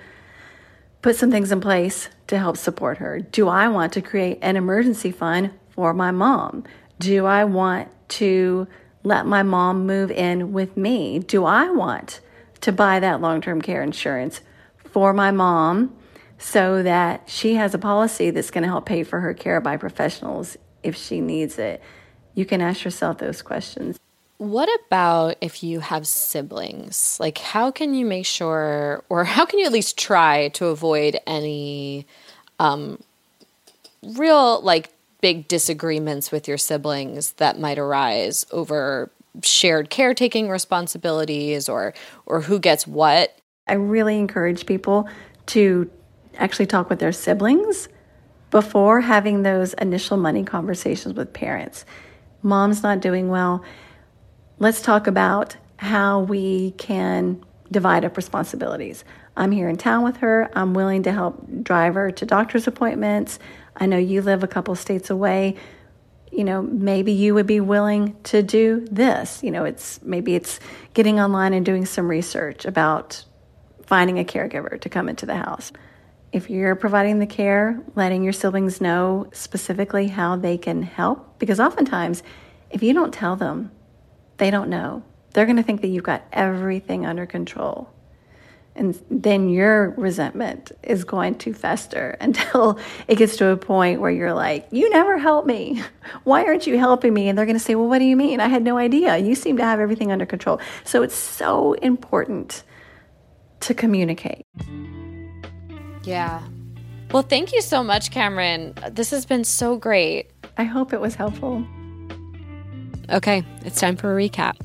put 1.02 1.16
some 1.16 1.30
things 1.30 1.52
in 1.52 1.60
place 1.60 2.08
to 2.28 2.38
help 2.38 2.56
support 2.56 2.98
her? 2.98 3.20
Do 3.20 3.48
I 3.48 3.68
want 3.68 3.92
to 3.92 4.00
create 4.00 4.38
an 4.40 4.56
emergency 4.56 5.12
fund 5.12 5.50
for 5.68 5.92
my 5.92 6.10
mom? 6.10 6.64
Do 6.98 7.26
I 7.26 7.44
want 7.44 7.88
to 8.08 8.66
let 9.04 9.26
my 9.26 9.42
mom 9.42 9.86
move 9.86 10.10
in 10.10 10.52
with 10.52 10.76
me? 10.76 11.18
Do 11.18 11.44
I 11.44 11.70
want 11.70 12.20
to 12.60 12.72
buy 12.72 13.00
that 13.00 13.20
long 13.20 13.40
term 13.40 13.60
care 13.60 13.82
insurance 13.82 14.40
for 14.76 15.12
my 15.12 15.30
mom 15.30 15.94
so 16.38 16.82
that 16.82 17.22
she 17.26 17.54
has 17.54 17.74
a 17.74 17.78
policy 17.78 18.30
that's 18.30 18.50
going 18.50 18.62
to 18.62 18.68
help 18.68 18.86
pay 18.86 19.02
for 19.02 19.20
her 19.20 19.34
care 19.34 19.60
by 19.60 19.76
professionals 19.76 20.56
if 20.82 20.96
she 20.96 21.20
needs 21.20 21.58
it? 21.58 21.82
You 22.34 22.44
can 22.44 22.60
ask 22.60 22.84
yourself 22.84 23.18
those 23.18 23.42
questions. 23.42 23.98
What 24.38 24.68
about 24.86 25.36
if 25.40 25.64
you 25.64 25.80
have 25.80 26.06
siblings? 26.06 27.18
Like, 27.18 27.38
how 27.38 27.72
can 27.72 27.92
you 27.92 28.06
make 28.06 28.26
sure, 28.26 29.02
or 29.08 29.24
how 29.24 29.44
can 29.44 29.58
you 29.58 29.66
at 29.66 29.72
least 29.72 29.98
try 29.98 30.48
to 30.50 30.66
avoid 30.66 31.18
any 31.26 32.06
um, 32.60 33.00
real, 34.04 34.60
like, 34.62 34.90
big 35.20 35.48
disagreements 35.48 36.30
with 36.30 36.46
your 36.46 36.58
siblings 36.58 37.32
that 37.32 37.58
might 37.58 37.78
arise 37.78 38.46
over 38.52 39.10
shared 39.42 39.90
caretaking 39.90 40.48
responsibilities 40.48 41.68
or 41.68 41.94
or 42.26 42.40
who 42.40 42.58
gets 42.58 42.86
what? 42.86 43.36
I 43.66 43.74
really 43.74 44.18
encourage 44.18 44.66
people 44.66 45.08
to 45.46 45.90
actually 46.36 46.66
talk 46.66 46.88
with 46.88 46.98
their 46.98 47.12
siblings 47.12 47.88
before 48.50 49.00
having 49.00 49.42
those 49.42 49.74
initial 49.74 50.16
money 50.16 50.44
conversations 50.44 51.14
with 51.14 51.32
parents. 51.32 51.84
Mom's 52.42 52.82
not 52.82 53.00
doing 53.00 53.28
well 53.28 53.64
let's 54.58 54.82
talk 54.82 55.06
about 55.06 55.56
how 55.76 56.20
we 56.20 56.72
can 56.72 57.42
divide 57.70 58.04
up 58.04 58.16
responsibilities. 58.16 59.04
I'm 59.36 59.52
here 59.52 59.68
in 59.68 59.76
town 59.76 60.02
with 60.02 60.18
her. 60.18 60.50
I'm 60.54 60.74
willing 60.74 61.04
to 61.04 61.12
help 61.12 61.46
drive 61.62 61.94
her 61.94 62.10
to 62.10 62.26
doctor's 62.26 62.66
appointments. 62.66 63.38
I 63.76 63.86
know 63.86 63.98
you 63.98 64.20
live 64.22 64.42
a 64.42 64.48
couple 64.48 64.74
states 64.74 65.10
away. 65.10 65.56
You 66.30 66.44
know, 66.44 66.62
maybe 66.62 67.12
you 67.12 67.34
would 67.34 67.46
be 67.46 67.60
willing 67.60 68.16
to 68.24 68.42
do 68.42 68.86
this. 68.90 69.42
You 69.42 69.50
know, 69.50 69.64
it's 69.64 70.00
maybe 70.02 70.34
it's 70.34 70.60
getting 70.94 71.20
online 71.20 71.52
and 71.52 71.64
doing 71.64 71.86
some 71.86 72.08
research 72.08 72.64
about 72.64 73.24
finding 73.86 74.18
a 74.18 74.24
caregiver 74.24 74.80
to 74.80 74.88
come 74.88 75.08
into 75.08 75.26
the 75.26 75.36
house. 75.36 75.72
If 76.30 76.50
you're 76.50 76.76
providing 76.76 77.20
the 77.20 77.26
care, 77.26 77.80
letting 77.94 78.22
your 78.22 78.34
siblings 78.34 78.80
know 78.80 79.28
specifically 79.32 80.08
how 80.08 80.36
they 80.36 80.58
can 80.58 80.82
help, 80.82 81.38
because 81.38 81.58
oftentimes, 81.58 82.22
if 82.70 82.82
you 82.82 82.92
don't 82.92 83.14
tell 83.14 83.34
them 83.34 83.70
they 84.38 84.50
don't 84.50 84.70
know. 84.70 85.02
They're 85.34 85.44
going 85.44 85.56
to 85.56 85.62
think 85.62 85.82
that 85.82 85.88
you've 85.88 86.04
got 86.04 86.24
everything 86.32 87.04
under 87.04 87.26
control. 87.26 87.92
And 88.78 88.98
then 89.10 89.48
your 89.48 89.90
resentment 89.90 90.70
is 90.84 91.02
going 91.04 91.34
to 91.38 91.52
fester 91.52 92.16
until 92.20 92.78
it 93.08 93.16
gets 93.16 93.36
to 93.38 93.48
a 93.48 93.56
point 93.56 94.00
where 94.00 94.10
you're 94.10 94.32
like, 94.32 94.68
You 94.70 94.88
never 94.90 95.18
help 95.18 95.44
me. 95.44 95.82
Why 96.24 96.44
aren't 96.44 96.66
you 96.66 96.78
helping 96.78 97.12
me? 97.12 97.28
And 97.28 97.36
they're 97.36 97.44
going 97.44 97.58
to 97.58 97.64
say, 97.64 97.74
Well, 97.74 97.88
what 97.88 97.98
do 97.98 98.04
you 98.04 98.16
mean? 98.16 98.40
I 98.40 98.48
had 98.48 98.62
no 98.62 98.78
idea. 98.78 99.18
You 99.18 99.34
seem 99.34 99.56
to 99.58 99.64
have 99.64 99.80
everything 99.80 100.12
under 100.12 100.24
control. 100.24 100.60
So 100.84 101.02
it's 101.02 101.16
so 101.16 101.74
important 101.74 102.62
to 103.60 103.74
communicate. 103.74 104.46
Yeah. 106.04 106.40
Well, 107.10 107.22
thank 107.22 107.52
you 107.52 107.60
so 107.60 107.82
much, 107.82 108.10
Cameron. 108.10 108.74
This 108.92 109.10
has 109.10 109.26
been 109.26 109.44
so 109.44 109.76
great. 109.76 110.30
I 110.56 110.64
hope 110.64 110.92
it 110.92 111.00
was 111.00 111.14
helpful. 111.14 111.66
Okay, 113.10 113.42
it's 113.64 113.80
time 113.80 113.96
for 113.96 114.16
a 114.16 114.28
recap. 114.28 114.56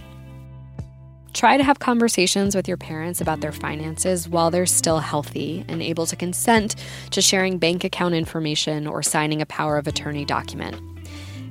Try 1.33 1.57
to 1.57 1.63
have 1.63 1.79
conversations 1.79 2.55
with 2.55 2.67
your 2.67 2.77
parents 2.77 3.19
about 3.19 3.41
their 3.41 3.51
finances 3.51 4.29
while 4.29 4.51
they're 4.51 4.67
still 4.67 4.99
healthy 4.99 5.65
and 5.67 5.81
able 5.81 6.05
to 6.05 6.15
consent 6.15 6.75
to 7.09 7.23
sharing 7.23 7.57
bank 7.57 7.83
account 7.83 8.13
information 8.13 8.85
or 8.85 9.01
signing 9.01 9.41
a 9.41 9.47
power 9.47 9.77
of 9.77 9.87
attorney 9.87 10.25
document. 10.25 10.79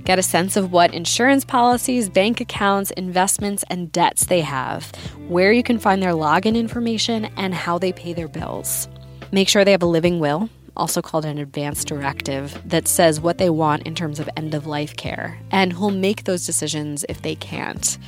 Get 0.05 0.21
a 0.21 0.23
sense 0.23 0.57
of 0.57 0.71
what 0.71 0.95
insurance 0.95 1.45
policies, 1.45 2.09
bank 2.09 2.41
accounts, 2.41 2.93
investments, 2.93 3.65
and 3.71 3.91
debts 3.91 4.27
they 4.27 4.41
have, 4.41 4.93
where 5.29 5.53
you 5.53 5.65
can 5.65 5.79
find 5.79 6.01
their 6.01 6.13
login 6.13 6.57
information, 6.57 7.27
and 7.37 7.53
how 7.53 7.79
they 7.79 7.93
pay 7.93 8.13
their 8.13 8.29
bills. 8.29 8.89
Make 9.33 9.49
sure 9.49 9.65
they 9.65 9.73
have 9.73 9.83
a 9.83 9.87
living 9.87 10.21
will 10.21 10.49
also 10.77 11.03
called 11.03 11.25
an 11.25 11.39
advance 11.39 11.85
directive, 11.85 12.61
that 12.65 12.89
says 12.89 13.21
what 13.21 13.39
they 13.39 13.51
want 13.51 13.83
in 13.83 13.95
terms 13.95 14.19
of 14.19 14.29
end 14.37 14.55
of 14.55 14.67
life 14.67 14.97
care, 14.97 15.39
and 15.51 15.73
who'll 15.73 15.91
make 15.91 16.25
those 16.25 16.47
decisions 16.47 17.05
if 17.09 17.23
they 17.23 17.35
can't. 17.35 17.99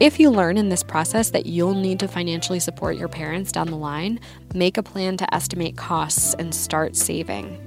If 0.00 0.18
you 0.18 0.28
learn 0.28 0.58
in 0.58 0.70
this 0.70 0.82
process 0.82 1.30
that 1.30 1.46
you'll 1.46 1.74
need 1.74 2.00
to 2.00 2.08
financially 2.08 2.58
support 2.58 2.96
your 2.96 3.06
parents 3.06 3.52
down 3.52 3.68
the 3.68 3.76
line, 3.76 4.18
make 4.52 4.76
a 4.76 4.82
plan 4.82 5.16
to 5.18 5.34
estimate 5.34 5.76
costs 5.76 6.34
and 6.34 6.52
start 6.52 6.96
saving. 6.96 7.60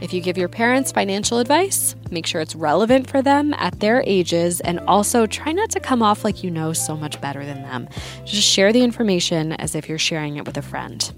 If 0.00 0.12
you 0.12 0.20
give 0.20 0.38
your 0.38 0.48
parents 0.48 0.92
financial 0.92 1.40
advice, 1.40 1.96
make 2.08 2.24
sure 2.24 2.40
it's 2.40 2.54
relevant 2.54 3.10
for 3.10 3.20
them 3.20 3.52
at 3.54 3.80
their 3.80 4.04
ages 4.06 4.60
and 4.60 4.78
also 4.80 5.26
try 5.26 5.50
not 5.50 5.70
to 5.70 5.80
come 5.80 6.04
off 6.04 6.22
like 6.22 6.44
you 6.44 6.52
know 6.52 6.72
so 6.72 6.96
much 6.96 7.20
better 7.20 7.44
than 7.44 7.62
them. 7.62 7.88
Just 8.24 8.48
share 8.48 8.72
the 8.72 8.84
information 8.84 9.52
as 9.54 9.74
if 9.74 9.88
you're 9.88 9.98
sharing 9.98 10.36
it 10.36 10.46
with 10.46 10.56
a 10.56 10.62
friend. 10.62 11.12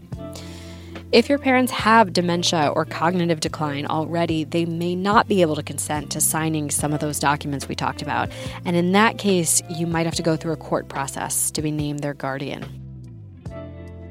If 1.10 1.30
your 1.30 1.38
parents 1.38 1.72
have 1.72 2.12
dementia 2.12 2.70
or 2.74 2.84
cognitive 2.84 3.40
decline 3.40 3.86
already, 3.86 4.44
they 4.44 4.66
may 4.66 4.94
not 4.94 5.26
be 5.26 5.40
able 5.40 5.56
to 5.56 5.62
consent 5.62 6.10
to 6.10 6.20
signing 6.20 6.70
some 6.70 6.92
of 6.92 7.00
those 7.00 7.18
documents 7.18 7.66
we 7.66 7.74
talked 7.74 8.02
about. 8.02 8.28
And 8.66 8.76
in 8.76 8.92
that 8.92 9.16
case, 9.16 9.62
you 9.70 9.86
might 9.86 10.04
have 10.04 10.16
to 10.16 10.22
go 10.22 10.36
through 10.36 10.52
a 10.52 10.58
court 10.58 10.88
process 10.90 11.50
to 11.52 11.62
be 11.62 11.70
named 11.70 12.00
their 12.00 12.12
guardian. 12.12 12.62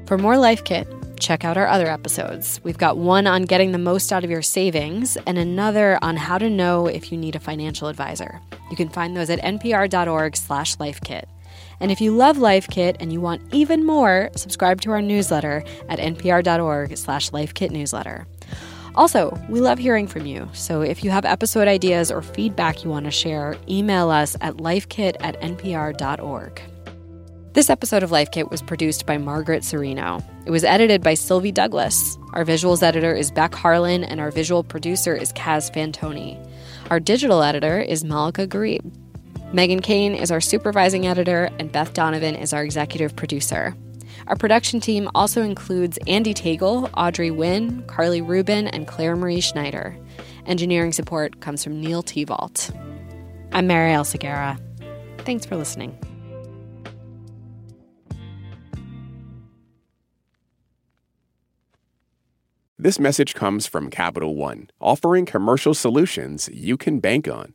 For 0.06 0.18
more 0.18 0.38
Life 0.38 0.64
Kit, 0.64 0.88
check 1.20 1.44
out 1.44 1.56
our 1.56 1.68
other 1.68 1.86
episodes. 1.86 2.60
We've 2.64 2.78
got 2.78 2.96
one 2.96 3.28
on 3.28 3.42
getting 3.42 3.70
the 3.70 3.78
most 3.78 4.12
out 4.12 4.24
of 4.24 4.30
your 4.30 4.42
savings 4.42 5.16
and 5.18 5.38
another 5.38 6.00
on 6.02 6.16
how 6.16 6.36
to 6.38 6.50
know 6.50 6.88
if 6.88 7.12
you 7.12 7.18
need 7.18 7.36
a 7.36 7.40
financial 7.40 7.86
advisor. 7.86 8.40
You 8.70 8.76
can 8.76 8.88
find 8.88 9.16
those 9.16 9.30
at 9.30 9.38
npr.org/lifekit. 9.38 11.24
And 11.80 11.90
if 11.90 12.00
you 12.00 12.12
love 12.12 12.38
Life 12.38 12.68
Kit 12.68 12.96
and 13.00 13.12
you 13.12 13.20
want 13.20 13.42
even 13.52 13.84
more, 13.84 14.30
subscribe 14.34 14.80
to 14.82 14.90
our 14.90 15.02
newsletter 15.02 15.64
at 15.88 15.98
npr.org 15.98 16.96
slash 16.96 17.30
lifekitnewsletter. 17.30 18.26
Also, 18.94 19.38
we 19.48 19.60
love 19.60 19.78
hearing 19.78 20.08
from 20.08 20.26
you. 20.26 20.48
So 20.52 20.80
if 20.80 21.04
you 21.04 21.10
have 21.10 21.24
episode 21.24 21.68
ideas 21.68 22.10
or 22.10 22.20
feedback 22.20 22.82
you 22.82 22.90
want 22.90 23.04
to 23.04 23.12
share, 23.12 23.56
email 23.68 24.10
us 24.10 24.36
at 24.40 24.56
lifekit 24.56 25.14
at 25.20 25.40
npr.org. 25.40 26.60
This 27.52 27.70
episode 27.70 28.02
of 28.02 28.10
Life 28.10 28.30
Kit 28.30 28.50
was 28.50 28.60
produced 28.60 29.06
by 29.06 29.16
Margaret 29.18 29.62
Cirino. 29.62 30.22
It 30.46 30.50
was 30.50 30.64
edited 30.64 31.02
by 31.02 31.14
Sylvie 31.14 31.52
Douglas. 31.52 32.18
Our 32.32 32.44
visuals 32.44 32.82
editor 32.82 33.14
is 33.14 33.30
Beck 33.30 33.54
Harlan, 33.54 34.04
and 34.04 34.20
our 34.20 34.30
visual 34.30 34.62
producer 34.62 35.14
is 35.14 35.32
Kaz 35.32 35.72
Fantoni. 35.72 36.38
Our 36.90 37.00
digital 37.00 37.42
editor 37.42 37.80
is 37.80 38.04
Malaka 38.04 38.46
Gharib. 38.46 39.07
Meghan 39.52 39.82
Keane 39.82 40.14
is 40.14 40.30
our 40.30 40.42
supervising 40.42 41.06
editor, 41.06 41.48
and 41.58 41.72
Beth 41.72 41.94
Donovan 41.94 42.34
is 42.34 42.52
our 42.52 42.62
executive 42.62 43.16
producer. 43.16 43.74
Our 44.26 44.36
production 44.36 44.78
team 44.78 45.08
also 45.14 45.40
includes 45.40 45.98
Andee 46.06 46.34
Tagle, 46.34 46.90
Audrey 46.92 47.30
Nguyen, 47.30 47.86
Carly 47.86 48.20
Rubin, 48.20 48.68
and 48.68 48.86
Claire 48.86 49.16
Marie 49.16 49.40
Schneider. 49.40 49.96
Engineering 50.44 50.92
support 50.92 51.40
comes 51.40 51.64
from 51.64 51.80
Neil 51.80 52.02
Tevault. 52.02 52.76
I'm 53.50 53.66
Marielle 53.66 54.04
Segarra. 54.04 54.60
Thanks 55.24 55.46
for 55.46 55.56
listening. 55.56 55.98
This 62.78 62.98
message 62.98 63.34
comes 63.34 63.66
from 63.66 63.88
Capital 63.88 64.36
One, 64.36 64.68
offering 64.78 65.24
commercial 65.24 65.72
solutions 65.72 66.50
you 66.52 66.76
can 66.76 67.00
bank 67.00 67.26
on. 67.26 67.54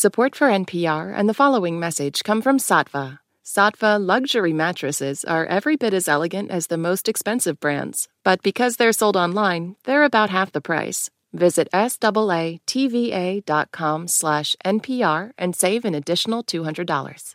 Support 0.00 0.36
for 0.36 0.46
NPR 0.46 1.12
and 1.12 1.28
the 1.28 1.34
following 1.34 1.80
message 1.80 2.22
come 2.22 2.40
from 2.40 2.58
Saatva. 2.60 3.18
Saatva 3.44 3.98
luxury 3.98 4.52
mattresses 4.52 5.24
are 5.24 5.44
every 5.46 5.74
bit 5.74 5.92
as 5.92 6.06
elegant 6.06 6.52
as 6.52 6.68
the 6.68 6.78
most 6.78 7.08
expensive 7.08 7.58
brands, 7.58 8.06
but 8.22 8.40
because 8.40 8.76
they're 8.76 8.92
sold 8.92 9.16
online, 9.16 9.74
they're 9.82 10.04
about 10.04 10.30
half 10.30 10.52
the 10.52 10.60
price. 10.60 11.10
Visit 11.32 11.66
SAATVA.com 11.72 12.60
slash 14.06 14.54
NPR 14.64 15.32
and 15.36 15.56
save 15.56 15.84
an 15.84 15.96
additional 15.96 16.44
$200. 16.44 17.34